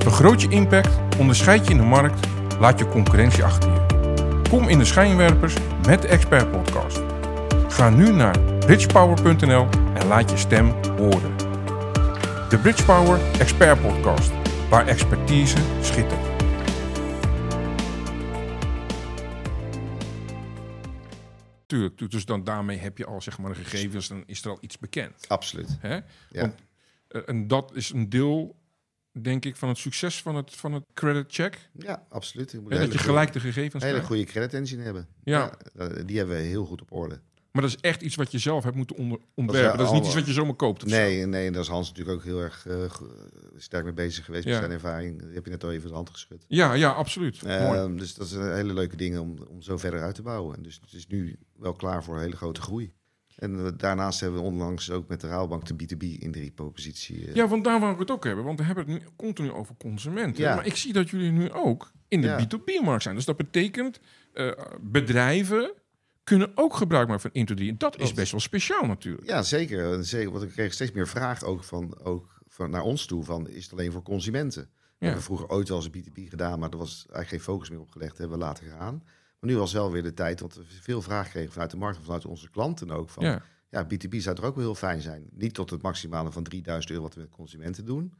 [0.00, 2.26] Vergroot je impact, onderscheid je in de markt,
[2.58, 4.42] laat je concurrentie achter je.
[4.48, 5.54] Kom in de schijnwerpers
[5.86, 7.00] met de Expert Podcast.
[7.68, 11.36] Ga nu naar bridgepower.nl en laat je stem horen.
[12.48, 14.32] De Bridge Power Expert Podcast,
[14.68, 16.26] waar expertise schittert.
[21.66, 24.58] Tuurlijk, dus dan daarmee heb je al zeg maar de gegevens, dan is er al
[24.60, 25.28] iets bekend.
[25.28, 25.76] Absoluut.
[25.80, 25.94] Hè?
[25.94, 26.02] Ja.
[26.30, 26.54] Want,
[27.08, 28.60] eh, en dat is een deel,
[29.20, 31.68] denk ik, van het succes van het, van het credit check.
[31.78, 32.50] Ja, absoluut.
[32.50, 35.06] Je moet een dat je gelijk de gegevens Een hele goede credit engine hebben.
[35.24, 35.52] Ja.
[35.76, 37.20] eh, die hebben we heel goed op orde.
[37.52, 39.78] Maar dat is echt iets wat je zelf hebt moeten onder, ontwerpen.
[39.78, 40.84] Dat is, niet iets wat je zomaar koopt.
[40.84, 40.96] Of zo.
[40.96, 43.10] Nee, nee, en daar is Hans natuurlijk ook heel erg eh, go-
[43.56, 44.58] sterk mee bezig geweest met Ja.
[44.60, 45.22] zijn ervaring.
[45.22, 46.44] Die heb je net al even de hand geschud.
[46.48, 47.42] Ja, ja, absoluut.
[47.42, 47.58] Mooi.
[47.78, 50.56] Ehm, dus dat is een hele leuke dingen om, om zo verder uit te bouwen.
[50.56, 52.92] En dus het is nu wel klaar voor een hele grote groei.
[53.36, 57.26] En eh, daarnaast hebben we onlangs ook met de Raalbank de B2B in de propositie.
[57.26, 58.44] eh, Ja, want daar wou ik het ook hebben.
[58.44, 60.42] Want we hebben het nu continu over consumenten.
[60.44, 60.54] Ja.
[60.54, 62.38] Maar ik zie dat jullie nu ook in de Ja.
[62.46, 63.14] B2B-markt zijn.
[63.14, 64.00] Dus dat betekent,
[64.32, 65.72] eh, bedrijven
[66.24, 67.68] kunnen ook gebruik maken van Intro3.
[67.68, 69.26] En dat is best wel speciaal natuurlijk.
[69.26, 70.04] Ja, zeker.
[70.04, 70.30] Zeker.
[70.32, 73.62] Want ik kreeg steeds meer vraag ook, van, ook van naar ons toe van is
[73.64, 74.70] het alleen voor consumenten?
[74.98, 77.70] We hebben vroeger ooit wel eens een B2B gedaan, maar er was eigenlijk geen focus
[77.70, 78.10] meer op gelegd.
[78.10, 79.02] Dat hebben we laten gaan.
[79.42, 81.98] Maar nu was wel weer de tijd, want we veel vraag kregen vanuit de markt
[82.02, 83.08] vanuit onze klanten ook.
[83.10, 83.42] Van, Ja.
[83.70, 85.28] ja, B2B zou toch ook wel heel fijn zijn.
[85.30, 88.14] Niet tot het maximale van 3000 euro wat we met consumenten doen,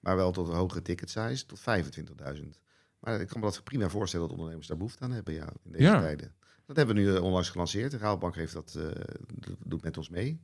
[0.00, 2.60] maar wel tot een hogere ticket size, tot 25.000.
[2.98, 5.72] Maar ik kan me dat prima voorstellen dat ondernemers daar behoefte aan hebben, ja, in
[5.72, 6.00] deze Ja.
[6.00, 6.34] tijden.
[6.66, 7.90] Dat hebben we nu eh, onlangs gelanceerd.
[7.90, 8.84] De Raalbank heeft dat, eh,
[9.64, 10.40] doet met ons mee.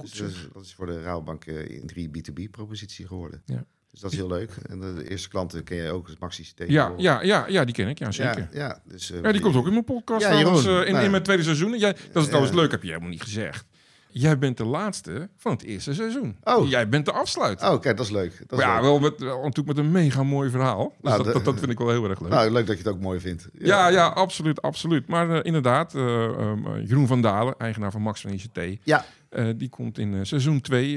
[0.00, 0.26] Dus zeg.
[0.26, 3.42] dat is, dat voor de Raalbank eh, in 3 B2B-propositie geworden.
[3.44, 3.64] Ja.
[3.90, 4.50] Dus dat is heel leuk.
[4.68, 6.64] En de, eerste klanten ken je ook, het Maxi CT.
[6.68, 7.98] Ja, ja, ja, ja, die ken ik.
[7.98, 8.48] Ja, zeker.
[8.52, 10.22] Ja, ja, dus, eh, Ja, die komt ook in mijn podcast.
[10.22, 11.78] Ja, trouwens, eh, in, Nou, in mijn tweede seizoen.
[11.78, 12.60] Jij, dat is trouwens Ja.
[12.60, 13.64] leuk, heb je helemaal niet gezegd.
[14.12, 16.36] Jij bent de laatste van het eerste seizoen.
[16.42, 16.68] Oh.
[16.68, 17.70] Jij bent de afsluiter.
[17.70, 18.44] Oh, kijk, dat is leuk.
[18.46, 18.82] Dat is ja, leuk.
[18.82, 20.88] wel, met, wel natuurlijk met een mega mooi verhaal.
[20.88, 22.30] Dus Nou, dat, de- dat, dat vind ik wel heel erg leuk.
[22.30, 23.48] Nou, leuk dat je het ook mooi vindt.
[23.58, 25.06] ja, ja, absoluut, absoluut.
[25.06, 26.52] Maar eh, inderdaad, eh, eh,
[26.86, 28.78] Jeroen van Dalen, eigenaar van Max van ICT...
[28.84, 29.04] Ja.
[29.30, 30.96] Eh, die komt in eh, seizoen 2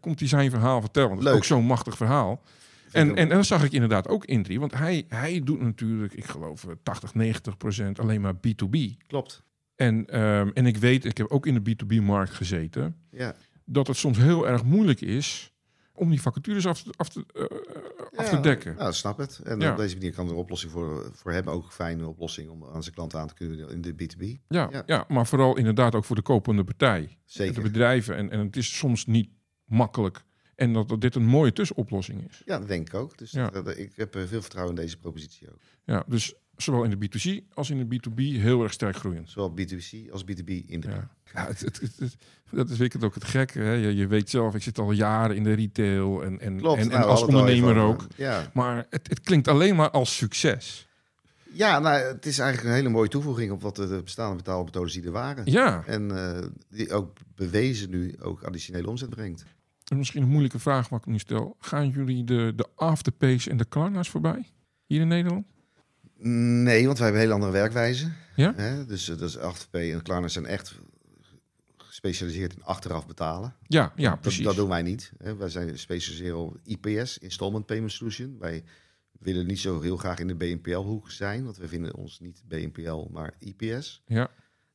[0.00, 1.08] komt hij zijn verhaal vertellen.
[1.08, 2.42] Want dat is ook zo'n machtig verhaal.
[2.92, 4.60] En, en, en dat zag ik inderdaad ook in drie.
[4.60, 9.06] Want hij, hij doet natuurlijk, ik geloof eh, 80, 90 procent alleen maar B2B.
[9.06, 9.42] Klopt.
[9.76, 13.34] En, ehm, en ik weet, ik heb ook in de B2B-markt gezeten, Ja.
[13.64, 15.52] dat het soms heel erg moeilijk is
[15.98, 17.42] om die vacatures af te, af te, eh,
[18.18, 18.76] af te Ja, dekken.
[18.76, 19.40] Nou, snap het.
[19.44, 19.70] En Ja.
[19.70, 22.64] op deze manier kan er een oplossing voor, voor hem ook een fijne oplossing om
[22.74, 24.22] aan zijn klanten aan te kunnen in de B2B.
[24.48, 24.82] Ja, ja.
[24.86, 25.04] Ja.
[25.08, 27.00] maar vooral inderdaad ook voor de kopende partij.
[27.02, 27.62] De Zeker.
[27.62, 28.16] bedrijven.
[28.16, 29.30] En, en het is soms niet
[29.64, 30.24] makkelijk.
[30.54, 32.42] En dat, dat dit een mooie tussenoplossing is.
[32.44, 33.18] Ja, dat denk ik ook.
[33.18, 33.50] Dus Ja.
[33.50, 35.58] dat- ik heb eh, veel vertrouwen in deze propositie ook.
[35.84, 39.30] Ja, dus zowel in de B2C als in de B2B heel erg sterk groeiend.
[39.30, 42.16] Zowel B2C als B2B in de Ja, ja het, het, het- het-
[42.50, 43.58] dat is ik ook het gekke.
[43.58, 43.72] Hè?
[43.72, 46.80] Je, je weet zelf, ik zit al jaren in de retail en, en, Klopt.
[46.80, 48.06] en, nou, als al ondernemer ook.
[48.16, 48.50] Ja.
[48.54, 50.88] Maar het, het klinkt alleen maar als succes.
[51.52, 54.92] ja, nou, het is eigenlijk een hele mooie toevoeging op wat de de bestaande betaalmethodes
[54.92, 55.50] die er waren.
[55.50, 59.44] Ja, En eh, die ook bewezen nu ook additionele omzet brengt.
[59.96, 61.56] misschien een moeilijke vraag wat ik nu stel.
[61.58, 64.46] Gaan jullie de, de afterpays en de klarna's voorbij?
[64.86, 65.46] Hier in Nederland?
[66.20, 68.10] Nee, want wij hebben een hele andere werkwijze.
[68.36, 68.54] Ja?
[68.56, 68.86] Hè?
[68.86, 70.74] Dus, eh, dus 8P en Klarna zijn echt
[71.76, 73.54] gespecialiseerd in achteraf betalen.
[73.66, 74.44] Ja, ja Dat, precies.
[74.44, 75.12] dat doen wij niet.
[75.18, 75.36] Hè?
[75.36, 78.36] Wij zijn gespecialiseerd op IPS, Installment Payment Solution.
[78.38, 78.64] Wij
[79.18, 83.06] willen niet zo heel graag in de BNPL-hoek zijn, want we vinden ons niet BNPL,
[83.10, 84.02] maar IPS.
[84.06, 84.30] Ja,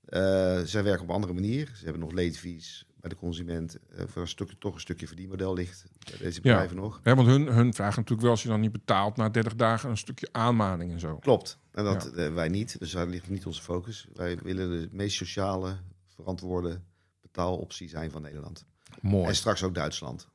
[0.06, 1.72] Eh, zij werken op een andere manier.
[1.76, 5.08] Ze hebben nog late fees, bij de consument eh, voor een stukje, toch een stukje
[5.08, 6.42] verdienmodel ligt bij deze Ja.
[6.42, 7.00] bedrijven nog.
[7.04, 9.90] Hè, want hun, hun vragen natuurlijk wel, als je dan niet betaalt na 30 dagen,
[9.90, 11.18] een stukje aanmaning en zo.
[11.18, 11.60] Klopt.
[11.72, 12.80] En dat eh, wij niet.
[12.80, 14.08] Dus daar ligt niet onze focus.
[14.14, 16.82] Wij willen de meest sociale, verantwoorde
[17.22, 18.66] betaaloptie zijn van Nederland.
[19.02, 19.28] Mooi.
[19.28, 20.28] En straks ook Duitsland.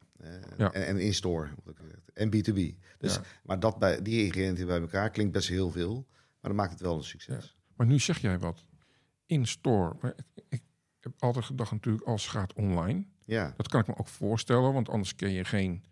[0.56, 0.72] Ja.
[0.72, 1.48] En, en in-store.
[2.14, 2.78] En B2B.
[2.98, 3.22] Dus, Ja.
[3.42, 6.06] Maar dat bij, die ingrediënten bij elkaar klinkt best heel veel.
[6.10, 7.56] Maar dat maakt het wel een succes.
[7.76, 8.64] Maar nu zeg jij wat.
[9.26, 10.14] In-store.
[10.48, 10.62] Ik
[11.00, 13.04] heb altijd gedacht natuurlijk, als het gaat online.
[13.24, 13.54] Ja.
[13.56, 15.84] Dat kan ik me ook voorstellen, want anders kun je geen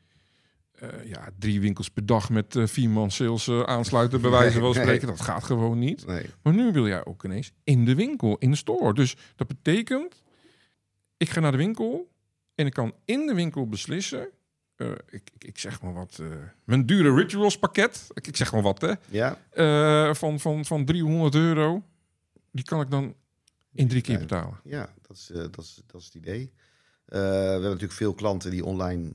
[0.79, 4.61] eh, ja, drie winkels per dag met eh, vier man sales eh, aansluiten, bij wijze
[4.61, 4.83] van nee.
[4.83, 5.07] spreken.
[5.07, 6.07] Dat gaat gewoon niet.
[6.07, 6.27] Nee.
[6.42, 8.95] Maar nu wil jij ook ineens in de winkel, in de store.
[8.95, 10.23] Dus dat betekent,
[11.16, 12.11] ik ga naar de winkel
[12.55, 14.29] en ik kan in de winkel beslissen.
[15.11, 16.23] ik, ik, zeg maar wat,
[16.64, 20.14] mijn dure rituals pakket, ik, ik zeg maar wat, hè, Ja.
[20.14, 21.83] van, van, van 300 euro,
[22.51, 23.14] die kan ik dan
[23.77, 24.61] in drie keer betalen.
[24.65, 26.53] Ja, dat is, eh, dat is, dat is het idee.
[27.07, 29.12] Eh, we hebben natuurlijk veel klanten die online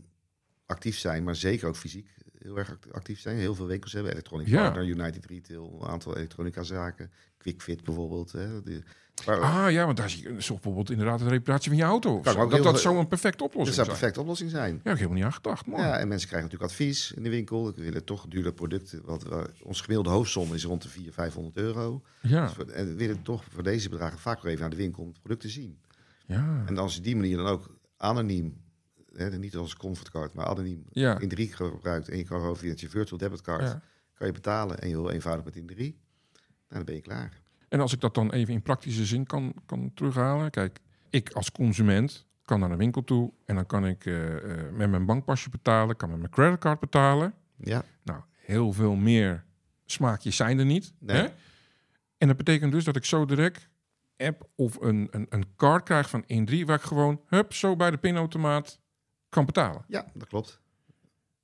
[0.66, 3.38] actief zijn, maar zeker ook fysiek heel erg act- actief zijn.
[3.38, 4.62] Heel veel winkels hebben Electronic Ja.
[4.62, 8.32] Partner, United Retail, een aantal elektronica zaken, QuickFit bijvoorbeeld.
[8.32, 8.62] Hè.
[9.26, 12.20] Ah ja, want daar zie je zo bijvoorbeeld inderdaad de reparatie van je auto.
[12.20, 12.48] Kan zo.
[12.50, 13.96] Dat, dat zou een perfecte dat oplossing zou zijn.
[13.96, 14.72] een perfecte oplossing zijn.
[14.74, 15.66] Ja, ik heb helemaal niet aan gedacht.
[15.66, 17.74] Ja, en mensen krijgen natuurlijk advies in de winkel.
[17.74, 19.02] We willen toch duurder producten.
[19.06, 22.02] Wat, waar- ons gemiddelde hoofdsom is rond de 400, 500 euro.
[22.22, 24.76] Ja, Dus we- en we willen toch voor deze bedragen vaak wel even naar de
[24.76, 25.80] winkel om het product te zien.
[26.26, 26.64] ja.
[26.66, 28.62] En als je die manier dan ook anoniem,
[29.14, 31.20] hè, niet als comfortcard, maar anoniem Ja.
[31.20, 33.82] in drie gebruikt en je kan gewoon via je virtual debitcard Ja.
[34.14, 36.00] kan je betalen en je heel eenvoudig met in drie,
[36.32, 37.41] nou, dan ben je klaar.
[37.72, 40.52] En als ik dat dan even in praktische zin kan, kan terughalen.
[40.52, 40.80] Kijk,
[41.10, 44.36] ik als consument kan naar de winkel toe en dan kan ik eh,
[44.68, 47.34] eh, met mijn bankpasje betalen, kan met mijn creditcard betalen.
[47.58, 49.44] Ja, Nou, heel veel meer
[49.86, 50.94] smaakjes zijn er niet.
[51.00, 51.18] Nee.
[51.18, 51.28] Hè?
[52.18, 53.70] En dat betekent dus dat ik zo direct
[54.18, 56.26] app of een, een, een card krijg van 1-3
[56.66, 58.80] waar ik gewoon, hup, zo bij de pinautomaat
[59.30, 59.84] kan betalen.
[59.88, 60.62] ja, dat klopt.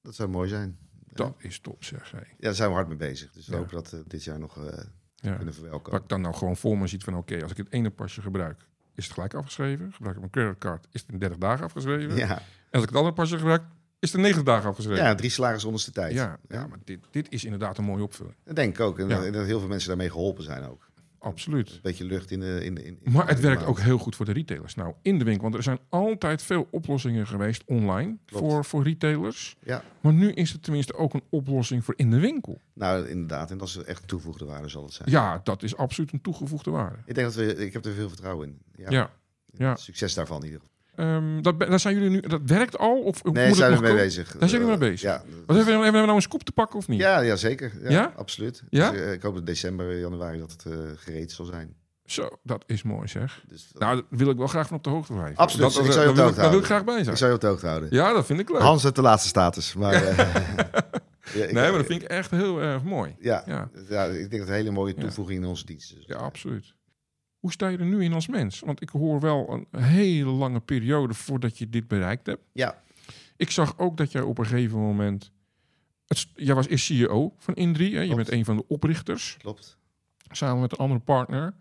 [0.02, 0.78] Dat zou mooi zijn.
[1.08, 2.20] Dat is top, zeg jij.
[2.30, 3.32] Ja, daar zijn we hard mee bezig.
[3.32, 3.58] Dus we Ja.
[3.58, 4.84] hopen dat we dit jaar nog eh,
[5.30, 5.36] Ja.
[5.36, 5.92] kunnen verwelkomen.
[5.92, 8.22] Wat ik dan nou gewoon voor me ziet van, oké, als ik het ene pasje
[8.22, 9.92] gebruik, is het gelijk afgeschreven.
[9.94, 12.16] Gebruik ik mijn creditcard, is het in 30 dagen afgeschreven.
[12.16, 12.28] Ja.
[12.38, 12.40] En
[12.72, 13.62] als ik het andere pasje gebruik,
[14.00, 15.04] is het in 90 dagen afgeschreven.
[15.04, 16.14] ja, drie salaris onderste tijd.
[16.14, 18.36] ja, ja, maar dit, dit is inderdaad een mooie opvulling.
[18.44, 19.00] Dat denk ik ook.
[19.00, 19.24] En, Ja.
[19.24, 20.87] en dat heel veel mensen daarmee geholpen zijn ook.
[21.28, 21.70] Absoluut.
[21.72, 22.64] Een beetje lucht in de...
[22.64, 24.76] In, de- in, Maar het werkt ook heel goed voor de retailers.
[24.76, 28.46] Nou, in de winkel, want er zijn altijd veel oplossingen geweest online Klopt.
[28.46, 29.56] voor, voor retailers.
[29.64, 32.62] Ja, Maar nu is het tenminste ook een oplossing voor in de winkel.
[32.74, 33.52] nou inderdaad.
[33.52, 35.10] En dat is echt toegevoegde waarde zal het zijn.
[35.12, 36.98] Ja, dat is absoluut een toegevoegde waarde.
[37.06, 37.56] Ik denk dat we...
[37.56, 38.60] Ik heb er veel vertrouwen in.
[38.76, 38.90] Ja.
[38.90, 39.10] Ja.
[39.52, 39.76] ja.
[39.76, 40.76] Succes daarvan in ieder geval.
[40.98, 43.02] Ehm, dat, daar zijn jullie nu, dat werkt al?
[43.02, 44.04] Of Nee, daar zijn we mee komen?
[44.06, 44.38] bezig.
[44.38, 45.10] Daar zijn jullie Eh, mee bezig?
[45.10, 47.00] Ja, Wat hebben, we, hebben we nou een scoop te pakken of niet?
[47.00, 47.72] ja, ja zeker.
[47.84, 48.14] Ja, Ja?
[48.16, 48.64] absoluut.
[48.70, 48.92] Ja?
[48.92, 51.74] Dus, eh, ik hoop dat december, januari dat het eh, gereed zal zijn.
[52.06, 53.44] Zo, dat is mooi zeg.
[53.48, 55.36] Dus dat- Nou, dat wil ik wel graag van op de hoogte blijven.
[55.36, 56.98] Absoluut, Dat, ik zou je op daar de wil, daar wil ik hoogte graag bij
[57.04, 57.10] zijn.
[57.10, 57.90] ik zou je op de hoogte houden.
[57.92, 58.62] Ja, dat vind ik leuk.
[58.62, 59.74] Hans heeft de laatste status.
[59.74, 60.18] Maar, eh,
[61.34, 63.16] ja, nee, maar dat vind ik echt heel erg mooi.
[63.20, 63.70] Ja, Ja.
[63.90, 64.04] ja.
[64.06, 66.04] ik denk dat het een hele mooie toevoeging in onze diensten is.
[66.08, 66.74] Ja, absoluut.
[67.48, 68.60] Hoe sta je er nu in als mens?
[68.60, 72.42] Want ik hoor wel een hele lange periode voordat je dit bereikt hebt.
[72.54, 72.82] Ja,
[73.38, 75.32] Ik zag ook dat jij op een gegeven moment...
[76.08, 77.96] Het, jij was eerst CEO van Indri.
[77.96, 78.02] Hè?
[78.02, 79.78] Je bent een van de oprichters, klopt.
[80.32, 81.54] samen met een andere partner.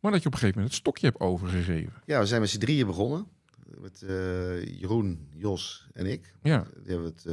[0.00, 1.92] Maar dat je op een gegeven moment het stokje hebt overgegeven.
[2.06, 3.26] Ja, we zijn met z'n drieën begonnen.
[3.80, 6.34] Met eh, Jeroen, Jos en ik.
[6.42, 7.32] Ja, Die hebben het, eh,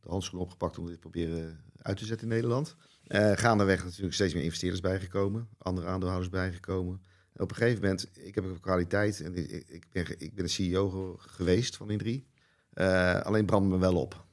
[0.00, 2.76] de handschoen opgepakt om dit proberen uit te zetten in Nederland.
[3.06, 5.48] Eh gaandeweg natuurlijk steeds meer investeerders bijgekomen.
[5.58, 7.00] Andere aandeelhouders bijgekomen.
[7.38, 10.50] Op een gegeven moment, ik heb een kwaliteit en ik, ik, ben, ik ben de
[10.50, 12.26] CEO ge- geweest van Indri.
[12.72, 14.24] Eh alleen brandde me wel op.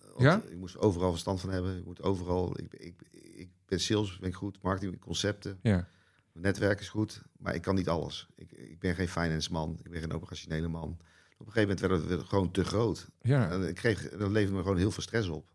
[0.00, 0.42] Want Ja?
[0.50, 1.78] Ik moest overal verstand van hebben.
[1.78, 5.58] Ik, moet overal, ik, ik, ik ben sales, ben ik goed, marketing, concepten.
[5.62, 5.88] ja,
[6.32, 8.28] Mijn netwerk is goed, maar ik kan niet alles.
[8.36, 10.98] Ik, ik ben geen finance man, ik ben geen operationele man.
[11.38, 13.08] Op een gegeven moment werd het gewoon te groot.
[13.20, 15.46] ja, En ik kreeg, dat leverde me gewoon heel veel stress op.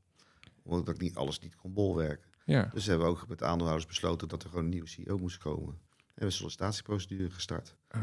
[0.64, 2.30] Omdat ik niet alles niet kon bolwerken.
[2.46, 2.70] ja.
[2.74, 5.38] Dus hebben we ook met de aandeelhouders besloten dat er gewoon een nieuwe CEO moest
[5.38, 5.80] komen.
[6.17, 7.75] En we hebben een sollicitatieprocedure gestart.
[7.88, 8.01] Ah,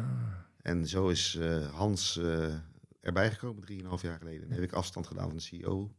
[0.62, 2.54] En zo is eh, Hans eh,
[3.00, 4.40] erbij gekomen, drieënhalf jaar geleden.
[4.40, 5.94] Dan heb ik afstand gedaan van de CEO.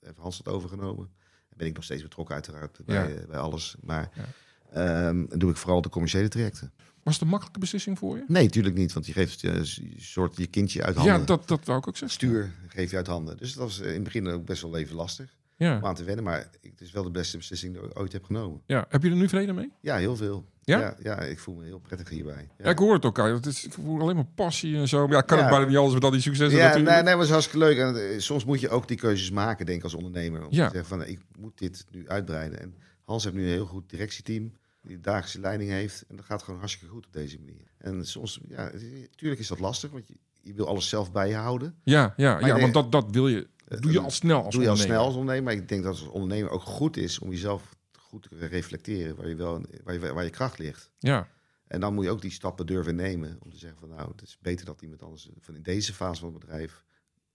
[0.00, 1.04] Heeft Hans dat overgenomen.
[1.48, 3.14] Dan ben ik nog steeds betrokken uiteraard bij, Ja.
[3.20, 3.76] eh, bij alles.
[3.80, 5.08] Maar Ja.
[5.08, 6.72] ehm, doe ik vooral de commerciële trajecten.
[7.02, 8.24] Was het een makkelijke beslissing voor je?
[8.28, 8.92] Nee, natuurlijk niet.
[8.92, 11.18] Want je geeft een soort je kindje uit handen.
[11.20, 12.18] Ja, dat, dat wou ik ook zeggen.
[12.18, 13.36] Stuur geef je uit handen.
[13.36, 15.76] Dus dat was in het begin ook best wel even lastig Ja.
[15.76, 16.24] om aan te wennen.
[16.24, 18.62] Maar het is wel de beste beslissing die ik ooit heb genomen.
[18.66, 18.86] ja.
[18.88, 19.72] Heb je er nu vrede mee?
[19.80, 20.52] Ja, heel veel.
[20.64, 20.78] Ja?
[20.80, 22.48] Ja, ja, ik voel me heel prettig hierbij.
[22.58, 23.16] Ja, ik hoor het ook.
[23.16, 25.06] Het is, ik voel alleen maar passie en zo.
[25.10, 26.94] Ja, ik kan het bijna niet alles met al die successen Ja, natuurlijk.
[26.94, 27.78] nee, nee, maar het is hartstikke leuk.
[27.78, 30.40] En eh, soms moet je ook die keuzes maken, denk ik, als ondernemer.
[30.40, 30.66] Om Ja.
[30.66, 32.60] te zeggen van, eh, ik moet dit nu uitbreiden.
[32.60, 32.74] En
[33.04, 36.04] Hans heeft nu een heel goed directieteam, die dagelijkse leiding heeft.
[36.08, 37.72] En dat gaat gewoon hartstikke goed op deze manier.
[37.78, 41.12] En soms, ja, het is- tuurlijk is dat lastig, want je, je wil alles zelf
[41.12, 41.74] bijhouden.
[41.82, 43.46] Ja, ja, Maar ja want dat, dat wil je,
[43.80, 45.42] doe je eh, al snel als doe je al snel als ondernemer.
[45.44, 47.74] Maar ik denk dat als ondernemer ook goed is om jezelf
[48.14, 50.90] goed te reflecteren waar je, wel, waar je, waar je kracht ligt.
[50.98, 51.28] Ja,
[51.66, 54.22] En dan moet je ook die stappen durven nemen om te zeggen van nou, het
[54.22, 56.84] is beter dat iemand anders van in deze fase van het bedrijf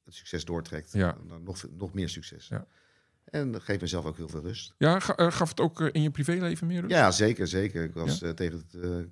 [0.05, 0.91] het succes doortrekt.
[0.93, 1.17] Ja.
[1.27, 2.47] Dan nog, nog meer succes.
[2.47, 2.67] Ja.
[3.25, 4.73] En dat geeft mezelf ook heel veel rust.
[4.77, 6.93] ja eh, gaf het ook eh, in je privéleven meer rust?
[6.93, 7.83] Ja, zeker, zeker.
[7.83, 9.11] Ik was eh, tegen het, op een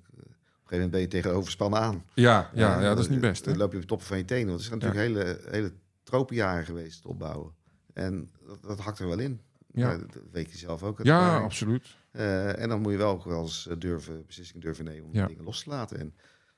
[0.70, 2.04] moment ben je tegen overspannen aan.
[2.14, 3.44] ja, ja, ja, dat is niet best.
[3.44, 3.50] hè?
[3.50, 4.46] Dan loop je op de top van je tenen.
[4.46, 7.54] Want het zijn natuurlijk hele, hele tropenjaren geweest het opbouwen.
[7.92, 9.40] En dat, dat hakt er wel in.
[9.72, 9.96] Ja.
[9.96, 11.00] Dat weet je zelf ook.
[11.02, 11.86] Ja, absoluut.
[12.10, 15.14] Eh, en dan moet je wel ook wel eens eh, durven, beslissingen durven nemen om
[15.14, 15.26] Ja.
[15.26, 15.98] dingen los te laten.
[15.98, 16.14] En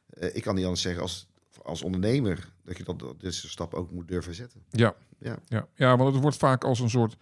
[0.07, 1.29] eh, ik kan niet anders zeggen als,
[1.63, 4.63] als ondernemer dat je dat, dat deze stap ook moet durven zetten.
[4.71, 4.95] Ja.
[5.19, 5.39] Ja.
[5.49, 5.69] Ja.
[5.75, 7.17] ja, want het wordt vaak als een soort,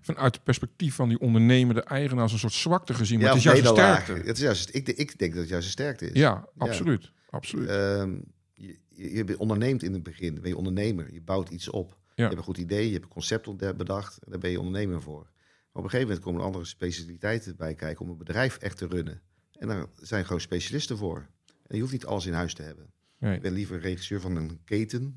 [0.00, 3.18] vanuit het perspectief van die ondernemer, de eigenaar, als een soort zwakte gezien.
[3.18, 4.12] Maar ja, het is juist een sterkte.
[4.12, 6.18] Het is juist, ik, ik denk dat het juist een sterkte is.
[6.18, 7.10] Ja, absoluut.
[7.30, 7.68] absoluut.
[7.68, 8.14] Ehm,
[8.54, 11.12] je, je, onderneemt in het begin, ben je ondernemer.
[11.12, 11.96] Je bouwt iets op.
[12.16, 14.18] Je hebt een goed idee, je hebt een concept bedacht.
[14.28, 15.22] Daar ben je ondernemer voor.
[15.22, 15.28] Maar
[15.72, 18.86] op een gegeven moment komen er andere specialiteiten bij kijken om een bedrijf echt te
[18.86, 19.20] runnen.
[19.52, 21.26] En daar zijn gewoon specialisten voor.
[21.66, 22.90] En je hoeft niet alles in huis te hebben.
[23.18, 23.34] Nee.
[23.36, 25.16] Ik ben liever regisseur van een keten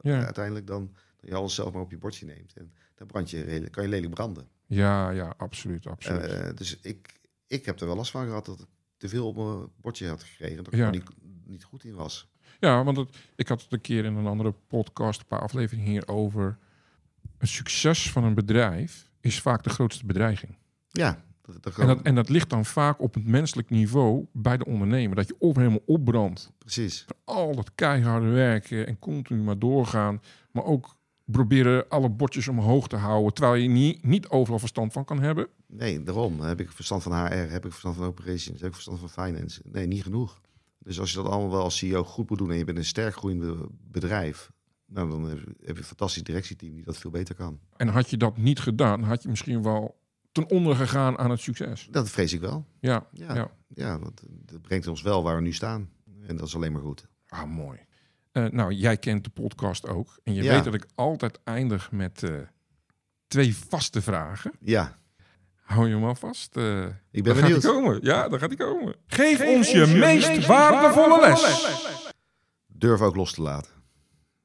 [0.00, 0.24] Ja.
[0.24, 2.52] uiteindelijk dan dat je alles zelf maar op je bordje neemt.
[2.56, 4.48] En dan brand je, kan je lelijk branden.
[4.66, 5.86] Ja, ja, absoluut.
[5.86, 6.22] absoluut.
[6.22, 9.36] Eh, dus ik, ik heb er wel last van gehad dat ik te veel op
[9.36, 10.56] mijn bordje had gekregen.
[10.64, 10.84] Dat ik Ja.
[10.86, 11.04] er niet,
[11.44, 12.29] niet goed in was.
[12.60, 15.90] Ja, want het, ik had het een keer in een andere podcast, een paar afleveringen
[15.90, 16.58] hierover.
[17.38, 20.56] Het succes van een bedrijf is vaak de grootste bedreiging.
[20.88, 21.22] Ja,
[21.76, 25.16] En dat, en dat ligt dan vaak op het menselijk niveau bij de ondernemer.
[25.16, 27.04] Dat je of helemaal opbrandt precies.
[27.24, 30.20] al dat keiharde werken en continu maar doorgaan.
[30.50, 33.34] Maar ook proberen alle bordjes omhoog te houden.
[33.34, 35.48] Terwijl je niet, niet overal verstand van kan hebben.
[35.66, 38.98] Nee, daarom heb ik verstand van HR, heb ik verstand van operations, heb ik verstand
[38.98, 39.60] van finance.
[39.64, 40.40] Nee, niet genoeg.
[40.82, 42.84] Dus als je dat allemaal wel als CEO goed moet doen en je bent een
[42.84, 44.50] sterk groeiende bedrijf,
[44.86, 47.58] nou, dan heb je- een fantastisch directieteam die dat veel beter kan.
[47.76, 49.98] En had je dat niet gedaan, had je misschien wel
[50.32, 51.88] ten onder gegaan aan het succes.
[51.90, 52.64] Dat vrees ik wel.
[52.80, 53.50] Ja, Ja, ja.
[53.68, 53.98] ja.
[53.98, 55.90] want dat brengt ons wel waar we nu staan.
[56.26, 57.06] En dat is alleen maar goed.
[57.26, 57.78] Ah, mooi.
[58.32, 60.20] Eh, nou, jij kent de podcast ook.
[60.24, 60.52] En je Ja.
[60.54, 62.34] weet dat ik altijd eindig met eh,
[63.26, 64.52] twee vaste vragen.
[64.60, 64.94] Ja,
[65.70, 66.56] Hou je hem al vast?
[66.56, 67.62] Eh ik ben daar gaat benieuwd.
[67.62, 67.98] hij komen.
[68.02, 68.94] Ja, daar gaat hij komen.
[69.06, 71.64] Geef, ons je, meest, waardevolle les.
[72.66, 73.70] Durf ook los te laten.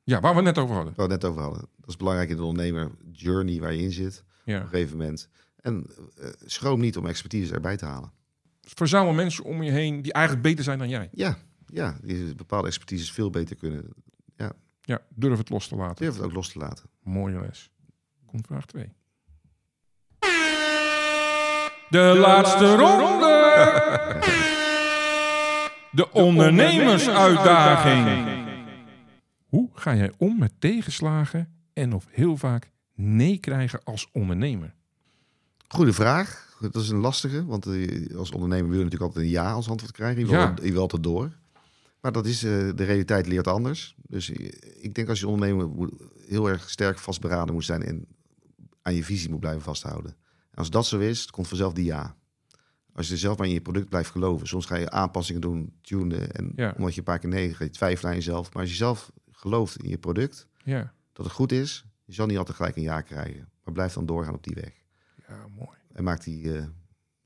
[0.03, 0.93] Ja, waar we het net over hadden.
[0.95, 1.61] Waar we het net over hadden.
[1.77, 4.59] Dat is belangrijk in de ondernemer journey waar je in zit op Ja.
[4.61, 5.29] een gegeven moment.
[5.55, 5.85] En
[6.19, 8.11] eh, schroom niet om expertise erbij te halen.
[8.61, 11.09] Verzamel mensen om je heen die eigenlijk beter zijn dan jij.
[11.11, 13.93] Ja, ja die bepaalde expertise veel beter kunnen.
[14.87, 16.05] Ja, durf het los te laten.
[16.05, 16.85] Durf het ook los te laten.
[17.03, 17.71] Mooie les.
[18.25, 18.93] Komt vraag 2.
[21.89, 23.33] De, laatste ronde.
[25.91, 28.27] De ondernemersuitdaging.
[29.47, 34.73] Hoe ga jij om met tegenslagen en of heel vaak nee krijgen als ondernemer?
[35.67, 36.43] Goede vraag.
[36.59, 39.69] Dat is een lastige, want eh, als ondernemer wil je natuurlijk altijd een ja als
[39.69, 40.19] antwoord krijgen.
[40.19, 40.53] Je wil, Ja.
[40.63, 41.31] je wil altijd door.
[42.01, 43.95] Maar dat is, eh, de realiteit leert anders.
[44.07, 44.47] Dus eh,
[44.81, 45.89] ik denk als je ondernemer
[46.27, 48.05] heel erg sterk vastberaden moet zijn en
[48.81, 50.15] aan je visie moet blijven vasthouden.
[50.55, 52.15] Als dat zo is, komt vanzelf die ja.
[52.93, 54.47] Als je zelf maar in je product blijft geloven.
[54.47, 56.31] Soms ga je aanpassingen doen, tunen.
[56.31, 56.73] En Ja.
[56.77, 58.53] omdat je een paar keer nee, ga je twijfelen aan jezelf.
[58.53, 62.25] Maar als je zelf gelooft in je product, Ja, dat het goed is, je zal
[62.25, 63.49] niet altijd gelijk een ja krijgen.
[63.63, 64.71] Maar blijf dan doorgaan op die weg.
[65.27, 65.77] ja mooi.
[65.93, 66.63] En maak, die, eh,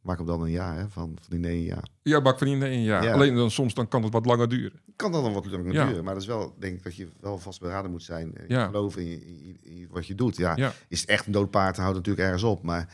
[0.02, 1.84] maak hem dan een ja, hè, van, van die nee een ja.
[2.02, 3.04] Ja, bak van die nee, ja.
[3.04, 3.13] Ja.
[3.13, 4.80] Alleen dan soms dan kan het wat langer duren.
[4.96, 5.86] Kan dat dan wat langer Ja.
[5.88, 8.36] duren, maar dat is wel, denk ik, dat je wel vastberaden moet zijn.
[8.36, 8.65] En Ja.
[8.65, 10.38] geloven in, in wat je doet.
[10.38, 10.74] Ja, Ja.
[10.88, 12.63] is het echt een dood paard, houdt natuurlijk ergens op.
[12.63, 12.94] Maar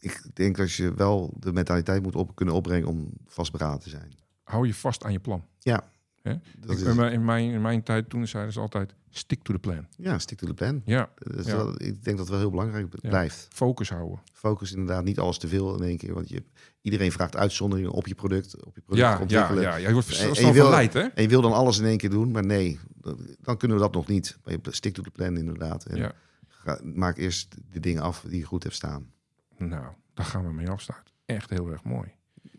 [0.00, 4.12] ik denk dat je wel de mentaliteit moet op, kunnen opbrengen om vastberaden te zijn.
[4.42, 5.44] Hou je vast aan je plan.
[5.58, 5.90] Ja,
[6.22, 6.32] Hè?
[6.58, 9.58] dat Ik- is, in, mijn, in, mijn, tijd toen zeiden ze altijd, stick to the
[9.58, 9.86] plan.
[9.96, 10.82] ja stick to the plan.
[10.84, 11.10] Ja,
[11.42, 11.42] Ja.
[11.56, 13.08] wel- ik denk dat het wel heel belangrijk Ja.
[13.08, 13.48] blijft.
[13.52, 14.18] focus houden.
[14.32, 16.14] Focus inderdaad niet alles te veel in één keer.
[16.14, 16.42] Want je,
[16.80, 19.62] iedereen vraagt uitzonderingen op je product, op je product Ja, ja, ontwikkelen.
[19.62, 19.86] ja, ja.
[19.88, 21.00] Je wordt En- en je wil- verleid, hè?
[21.00, 23.82] En je wil dan alles in één keer doen, maar nee, dan- dan kunnen we
[23.82, 24.38] dat nog niet.
[24.44, 25.84] Maar je stick to the plan inderdaad.
[25.84, 26.12] En Ja.
[26.48, 29.10] ga- maak eerst de dingen af die je goed hebt staan.
[29.58, 31.14] Nou, daar gaan we mee afsluiten.
[31.26, 32.08] Echt heel erg mooi.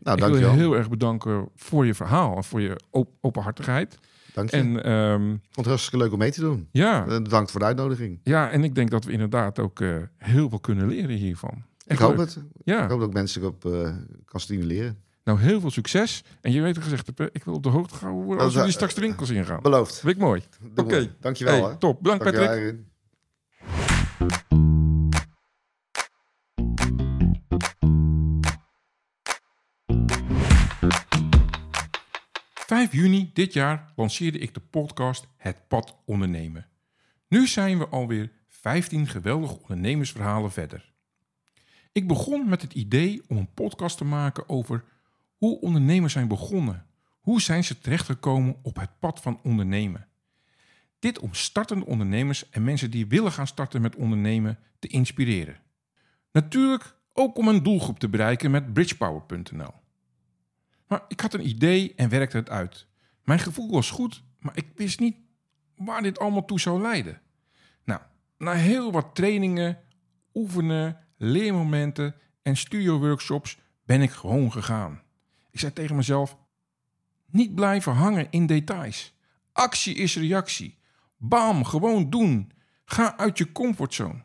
[0.03, 0.53] Nou, ik wil je dankjewel.
[0.53, 3.99] heel erg bedanken voor je verhaal en voor je op openhartigheid.
[4.33, 4.57] Dank je.
[4.57, 4.81] En Ik
[5.41, 6.67] vond het hartstikke leuk om mee te doen.
[6.71, 8.19] ja, Eh, Bedankt voor de uitnodiging.
[8.23, 11.63] ja, en ik denk dat we inderdaad ook eh, heel veel kunnen leren hiervan.
[11.87, 12.25] Ik hoop leuk.
[12.25, 12.35] het.
[12.35, 13.93] Ik Ja, hoop dat ik mensen op eh,
[14.25, 14.97] kan stimuleren.
[15.23, 16.23] nou heel veel succes.
[16.41, 18.93] En je weet het gezegd, ik wil op de hoogte gehouden worden als jullie straks
[18.93, 19.61] de winkels ingaan.
[19.61, 19.99] Beloofd.
[19.99, 20.41] Vind ik mooi.
[20.75, 21.15] Oké.
[21.19, 21.65] Dankjewel.
[21.65, 22.03] Hey, top.
[22.03, 22.77] Bedankt Dankjewel, Patrick.
[32.79, 36.67] 5 juni dit jaar lanceerde ik de podcast Het Pad Ondernemen.
[37.27, 40.91] Nu zijn we alweer 15 geweldige ondernemersverhalen verder.
[41.91, 44.83] Ik begon met het idee om een podcast te maken over
[45.37, 46.85] hoe ondernemers zijn begonnen.
[47.21, 50.07] Hoe zijn ze terechtgekomen op het pad van ondernemen?
[50.99, 55.57] Dit om startende ondernemers en mensen die willen gaan starten met ondernemen te inspireren.
[56.31, 59.73] Natuurlijk ook om een doelgroep te bereiken met bridgepower.nl.
[60.89, 62.87] Maar ik had een idee en werkte het uit.
[63.23, 65.17] Mijn gevoel was goed, maar ik wist niet
[65.75, 67.21] waar dit allemaal toe zou leiden.
[67.83, 68.01] Nou,
[68.37, 69.79] na heel wat trainingen,
[70.33, 75.01] oefenen, leermomenten en studio-workshops ben ik gewoon gegaan.
[75.51, 76.37] Ik zei tegen mezelf:
[77.25, 79.17] niet blijven hangen in details.
[79.51, 80.77] Actie is reactie.
[81.17, 82.51] Bam, gewoon doen.
[82.85, 84.23] Ga uit je comfortzone.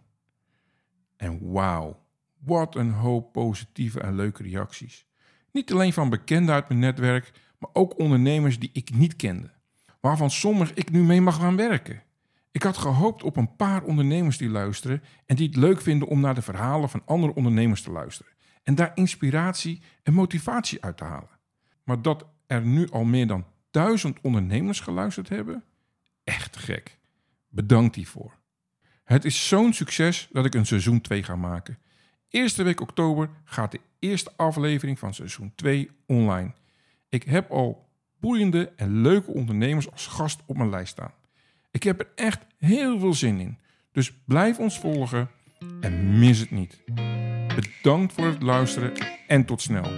[1.17, 2.07] En wauw,
[2.39, 5.07] wat een hoop positieve en leuke reacties.
[5.55, 9.51] Niet alleen van bekenden uit mijn netwerk, maar ook ondernemers die ik niet kende,
[10.01, 12.03] waarvan sommigen ik nu mee mag gaan werken.
[12.51, 16.21] Ik had gehoopt op een paar ondernemers die luisteren en die het leuk vinden om
[16.21, 21.05] naar de verhalen van andere ondernemers te luisteren en daar inspiratie en motivatie uit te
[21.05, 21.39] halen.
[21.85, 25.65] Maar dat er nu al meer dan duizend ondernemers geluisterd hebben,
[26.25, 26.99] echt gek.
[27.49, 28.39] Bedankt hiervoor.
[29.05, 31.79] Het is zo'n succes dat ik een seizoen 2 ga maken.
[32.29, 36.53] Eerste week oktober gaat de eerste aflevering van seizoen 2 online.
[37.09, 37.89] Ik heb al
[38.21, 41.13] boeiende en leuke ondernemers als gast op mijn lijst staan.
[41.71, 43.59] Ik heb er echt heel veel zin in.
[43.93, 45.31] Dus blijf ons volgen
[45.81, 46.83] en mis het niet.
[47.55, 48.93] Bedankt voor het luisteren
[49.27, 49.91] en tot snel.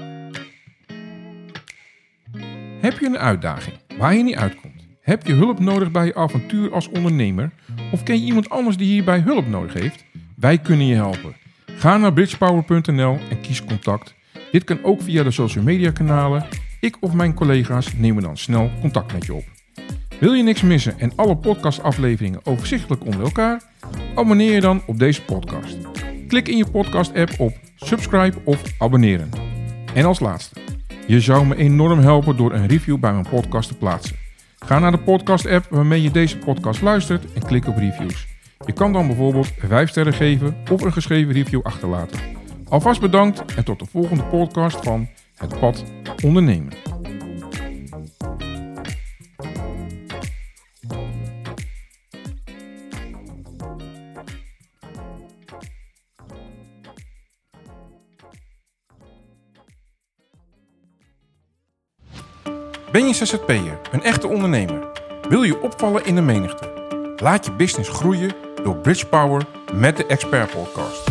[2.80, 4.86] Heb je een uitdaging waar je niet uitkomt?
[5.00, 7.52] Heb je hulp nodig bij je avontuur als ondernemer?
[7.92, 10.04] Of ken je iemand anders die hierbij hulp nodig heeft?
[10.36, 11.36] Wij kunnen je helpen.
[11.78, 14.14] Ga naar bridgepower.nl en kies contact.
[14.52, 16.46] Dit kan ook via de social media kanalen.
[16.80, 19.44] Ik of mijn collega's nemen dan snel contact met je op.
[20.20, 23.62] Wil je niks missen en alle podcastafleveringen overzichtelijk onder elkaar?
[24.14, 25.76] Abonneer je dan op deze podcast.
[26.28, 29.30] Klik in je podcast-app op subscribe of abonneren.
[29.94, 30.60] En als laatste,
[31.06, 34.16] je zou me enorm helpen door een review bij mijn podcast te plaatsen.
[34.58, 38.35] Ga naar de podcast-app waarmee je deze podcast luistert en klik op reviews.
[38.64, 42.20] Je kan dan bijvoorbeeld 5 sterren geven of een geschreven review achterlaten.
[42.68, 45.84] Alvast bedankt en tot de volgende podcast van Het Pad
[46.24, 46.72] Ondernemen.
[62.92, 64.88] Ben je ZZP'er, een echte ondernemer?
[65.28, 66.75] Wil je opvallen in de menigte?
[67.22, 71.10] Laat je business groeien door Bridge Power met de Expert Podcast.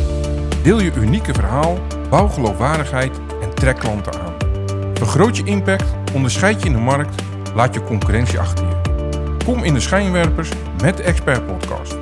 [0.63, 4.33] Deel je unieke verhaal, bouw geloofwaardigheid en trek klanten aan.
[4.93, 7.21] Vergroot je impact, onderscheid je in de markt,
[7.55, 8.75] laat je concurrentie achter je.
[9.45, 10.49] Kom in de schijnwerpers
[10.81, 11.95] met de Expert Podcast.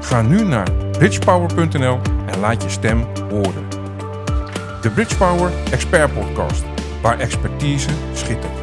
[0.00, 3.68] Ga nu naar bridgepower.nl en laat je stem horen.
[4.80, 6.64] De Bridge Power Expert Podcast,
[7.00, 8.61] waar expertise schittert.